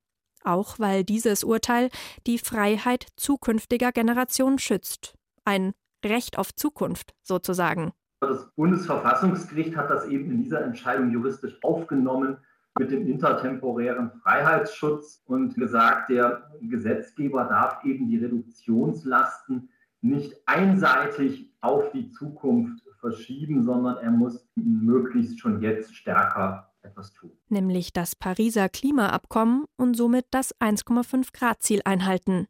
Auch 0.43 0.78
weil 0.78 1.04
dieses 1.04 1.43
Urteil 1.43 1.89
die 2.28 2.38
Freiheit 2.38 3.08
zukünftiger 3.15 3.91
Generationen 3.91 4.60
schützt. 4.60 5.15
Ein 5.43 5.73
Recht 6.04 6.38
auf 6.38 6.54
Zukunft 6.54 7.15
sozusagen. 7.23 7.91
Das 8.21 8.51
Bundesverfassungsgericht 8.56 9.75
hat 9.75 9.89
das 9.89 10.08
eben 10.08 10.32
in 10.32 10.43
dieser 10.43 10.63
Entscheidung 10.63 11.12
juristisch 11.12 11.58
aufgenommen 11.63 12.38
mit 12.78 12.91
dem 12.91 13.08
intertemporären 13.08 14.12
Freiheitsschutz 14.21 15.23
und 15.25 15.56
gesagt, 15.56 16.10
der 16.10 16.49
Gesetzgeber 16.62 17.45
darf 17.45 17.84
eben 17.86 18.08
die 18.10 18.17
Reduktionslasten 18.17 19.69
nicht 20.01 20.36
einseitig 20.45 21.51
auf 21.62 21.91
die 21.91 22.10
Zukunft 22.12 22.84
verschieben, 22.99 23.63
sondern 23.63 23.97
er 23.97 24.12
muss 24.12 24.47
möglichst 24.56 25.39
schon 25.39 25.62
jetzt 25.62 25.95
stärker 25.95 26.71
etwas 26.82 27.13
tun. 27.13 27.32
Nämlich 27.49 27.93
das 27.93 28.15
Pariser 28.15 28.69
Klimaabkommen 28.69 29.65
und 29.78 29.95
somit 29.95 30.25
das 30.32 30.56
1,5 30.60 31.34
Grad 31.34 31.62
Ziel 31.62 31.82
einhalten. 31.86 32.47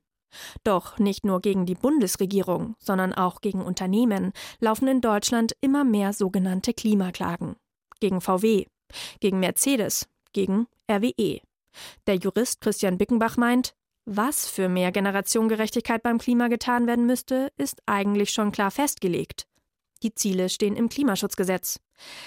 Doch 0.64 1.00
nicht 1.00 1.26
nur 1.26 1.42
gegen 1.42 1.66
die 1.66 1.76
Bundesregierung, 1.76 2.76
sondern 2.80 3.14
auch 3.14 3.42
gegen 3.42 3.62
Unternehmen 3.62 4.34
laufen 4.60 4.88
in 4.88 5.02
Deutschland 5.02 5.56
immer 5.62 5.84
mehr 5.84 6.14
sogenannte 6.14 6.74
Klimaklagen. 6.74 7.56
Gegen 8.00 8.22
VW, 8.22 8.66
gegen 9.20 9.40
Mercedes, 9.40 10.08
gegen 10.34 10.68
RWE. 10.92 11.42
Der 12.08 12.16
Jurist 12.16 12.62
Christian 12.62 12.98
Bickenbach 12.98 13.38
meint, 13.38 13.74
was 14.06 14.48
für 14.48 14.70
mehr 14.70 14.92
Generationengerechtigkeit 14.92 16.04
beim 16.04 16.20
Klima 16.20 16.48
getan 16.48 16.86
werden 16.86 17.06
müsste, 17.06 17.52
ist 17.58 17.82
eigentlich 17.86 18.32
schon 18.32 18.52
klar 18.52 18.72
festgelegt. 18.72 19.48
Die 20.04 20.14
Ziele 20.14 20.50
stehen 20.50 20.76
im 20.76 20.90
Klimaschutzgesetz. 20.90 21.80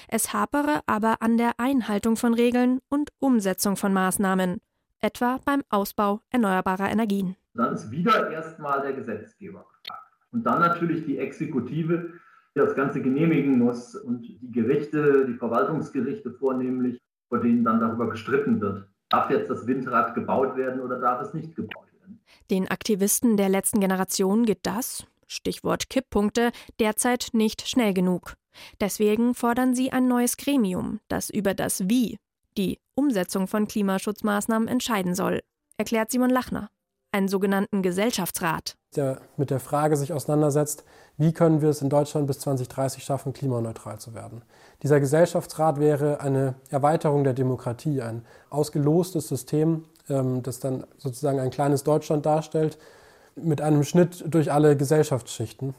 Es 0.08 0.32
hapere 0.32 0.80
aber 0.86 1.22
an 1.22 1.36
der 1.36 1.52
Einhaltung 1.60 2.16
von 2.16 2.34
Regeln 2.34 2.80
und 2.88 3.10
Umsetzung 3.20 3.76
von 3.76 3.92
Maßnahmen, 3.92 4.60
etwa 5.00 5.38
beim 5.44 5.62
Ausbau 5.68 6.20
erneuerbarer 6.30 6.90
Energien. 6.90 7.36
Dann 7.54 7.74
ist 7.74 7.90
wieder 7.90 8.30
erstmal 8.30 8.82
der 8.82 8.92
Gesetzgeber 8.92 9.66
gefragt. 9.82 10.08
Und 10.30 10.44
dann 10.44 10.60
natürlich 10.60 11.04
die 11.06 11.18
Exekutive, 11.18 12.12
die 12.54 12.58
das 12.58 12.74
Ganze 12.74 13.00
genehmigen 13.00 13.58
muss 13.58 13.94
und 13.94 14.22
die 14.22 14.52
Gerichte, 14.52 15.26
die 15.26 15.34
Verwaltungsgerichte 15.34 16.32
vornehmlich, 16.32 17.00
vor 17.28 17.40
denen 17.40 17.64
dann 17.64 17.80
darüber 17.80 18.10
gestritten 18.10 18.60
wird. 18.60 18.88
Darf 19.08 19.30
jetzt 19.30 19.50
das 19.50 19.66
Windrad 19.66 20.14
gebaut 20.14 20.56
werden 20.56 20.80
oder 20.80 21.00
darf 21.00 21.22
es 21.22 21.32
nicht 21.34 21.56
gebaut 21.56 21.86
werden? 22.00 22.20
Den 22.50 22.68
Aktivisten 22.68 23.36
der 23.36 23.48
letzten 23.48 23.80
Generation 23.80 24.44
geht 24.44 24.60
das, 24.64 25.06
Stichwort 25.26 25.88
Kipppunkte, 25.88 26.52
derzeit 26.78 27.28
nicht 27.32 27.68
schnell 27.68 27.94
genug. 27.94 28.34
Deswegen 28.80 29.34
fordern 29.34 29.74
sie 29.74 29.92
ein 29.92 30.08
neues 30.08 30.36
Gremium, 30.36 31.00
das 31.08 31.30
über 31.30 31.54
das 31.54 31.88
Wie, 31.88 32.18
die 32.56 32.78
Umsetzung 32.94 33.46
von 33.46 33.68
Klimaschutzmaßnahmen 33.68 34.68
entscheiden 34.68 35.14
soll, 35.14 35.40
erklärt 35.78 36.10
Simon 36.10 36.30
Lachner 36.30 36.70
einen 37.12 37.28
sogenannten 37.28 37.82
Gesellschaftsrat. 37.82 38.76
Der 38.96 39.20
mit 39.36 39.50
der 39.50 39.60
Frage 39.60 39.96
sich 39.96 40.12
auseinandersetzt, 40.12 40.84
wie 41.16 41.32
können 41.32 41.60
wir 41.60 41.68
es 41.68 41.82
in 41.82 41.90
Deutschland 41.90 42.26
bis 42.26 42.38
2030 42.40 43.04
schaffen, 43.04 43.32
klimaneutral 43.32 43.98
zu 43.98 44.14
werden. 44.14 44.42
Dieser 44.82 45.00
Gesellschaftsrat 45.00 45.80
wäre 45.80 46.20
eine 46.20 46.54
Erweiterung 46.70 47.24
der 47.24 47.34
Demokratie, 47.34 48.02
ein 48.02 48.24
ausgelostes 48.50 49.28
System, 49.28 49.84
ähm, 50.08 50.42
das 50.42 50.60
dann 50.60 50.84
sozusagen 50.96 51.40
ein 51.40 51.50
kleines 51.50 51.84
Deutschland 51.84 52.24
darstellt, 52.24 52.78
mit 53.36 53.60
einem 53.60 53.84
Schnitt 53.84 54.24
durch 54.26 54.52
alle 54.52 54.76
Gesellschaftsschichten. 54.76 55.74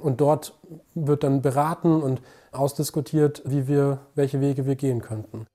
Und 0.00 0.20
dort 0.20 0.54
wird 0.94 1.22
dann 1.22 1.42
beraten 1.42 2.02
und 2.02 2.22
ausdiskutiert, 2.52 3.42
wie 3.44 3.68
wir, 3.68 3.98
welche 4.14 4.40
Wege 4.40 4.64
wir 4.66 4.76
gehen 4.76 5.02
könnten. 5.02 5.46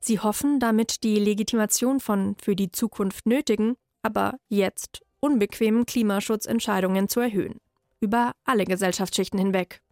Sie 0.00 0.18
hoffen 0.18 0.60
damit 0.60 1.04
die 1.04 1.18
Legitimation 1.18 2.00
von 2.00 2.36
für 2.40 2.56
die 2.56 2.72
Zukunft 2.72 3.26
nötigen 3.26 3.76
aber 4.02 4.38
jetzt 4.48 5.02
unbequemen 5.20 5.86
Klimaschutzentscheidungen 5.86 7.08
zu 7.08 7.20
erhöhen. 7.20 7.60
Über 8.00 8.32
alle 8.44 8.64
Gesellschaftsschichten 8.64 9.38
hinweg. 9.38 9.82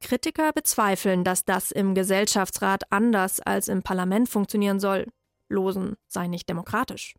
Kritiker 0.00 0.52
bezweifeln, 0.52 1.24
dass 1.24 1.44
das 1.44 1.70
im 1.70 1.94
Gesellschaftsrat 1.94 2.90
anders 2.90 3.40
als 3.40 3.68
im 3.68 3.82
Parlament 3.82 4.28
funktionieren 4.28 4.80
soll. 4.80 5.06
Losen 5.48 5.96
sei 6.06 6.26
nicht 6.26 6.48
demokratisch. 6.48 7.14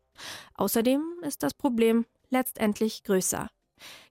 Außerdem 0.55 1.01
ist 1.21 1.43
das 1.43 1.53
Problem 1.53 2.05
letztendlich 2.29 3.03
größer. 3.03 3.49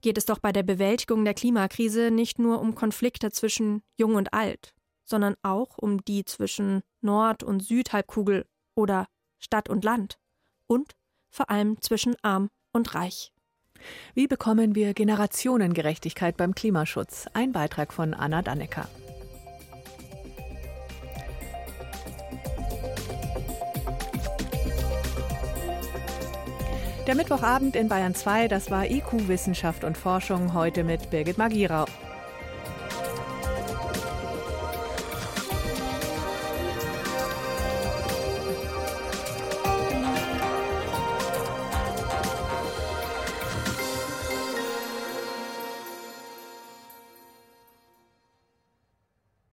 Geht 0.00 0.16
es 0.16 0.26
doch 0.26 0.38
bei 0.38 0.52
der 0.52 0.62
Bewältigung 0.62 1.24
der 1.24 1.34
Klimakrise 1.34 2.10
nicht 2.10 2.38
nur 2.38 2.60
um 2.60 2.74
Konflikte 2.74 3.30
zwischen 3.30 3.82
Jung 3.96 4.14
und 4.14 4.32
Alt, 4.32 4.74
sondern 5.04 5.34
auch 5.42 5.78
um 5.78 6.04
die 6.04 6.24
zwischen 6.24 6.82
Nord- 7.00 7.42
und 7.42 7.60
Südhalbkugel 7.60 8.46
oder 8.74 9.06
Stadt 9.38 9.68
und 9.68 9.84
Land 9.84 10.18
und 10.66 10.94
vor 11.30 11.50
allem 11.50 11.80
zwischen 11.80 12.14
arm 12.22 12.48
und 12.72 12.94
reich. 12.94 13.32
Wie 14.14 14.26
bekommen 14.26 14.74
wir 14.74 14.94
Generationengerechtigkeit 14.94 16.36
beim 16.36 16.54
Klimaschutz? 16.54 17.26
Ein 17.34 17.52
Beitrag 17.52 17.92
von 17.92 18.14
Anna 18.14 18.42
Dannecker. 18.42 18.88
Der 27.06 27.14
Mittwochabend 27.14 27.76
in 27.76 27.88
Bayern 27.88 28.16
2, 28.16 28.48
das 28.48 28.70
war 28.72 28.90
IQ 28.90 29.28
Wissenschaft 29.28 29.84
und 29.84 29.96
Forschung 29.96 30.54
heute 30.54 30.82
mit 30.82 31.08
Birgit 31.10 31.38
Magierau. 31.38 31.84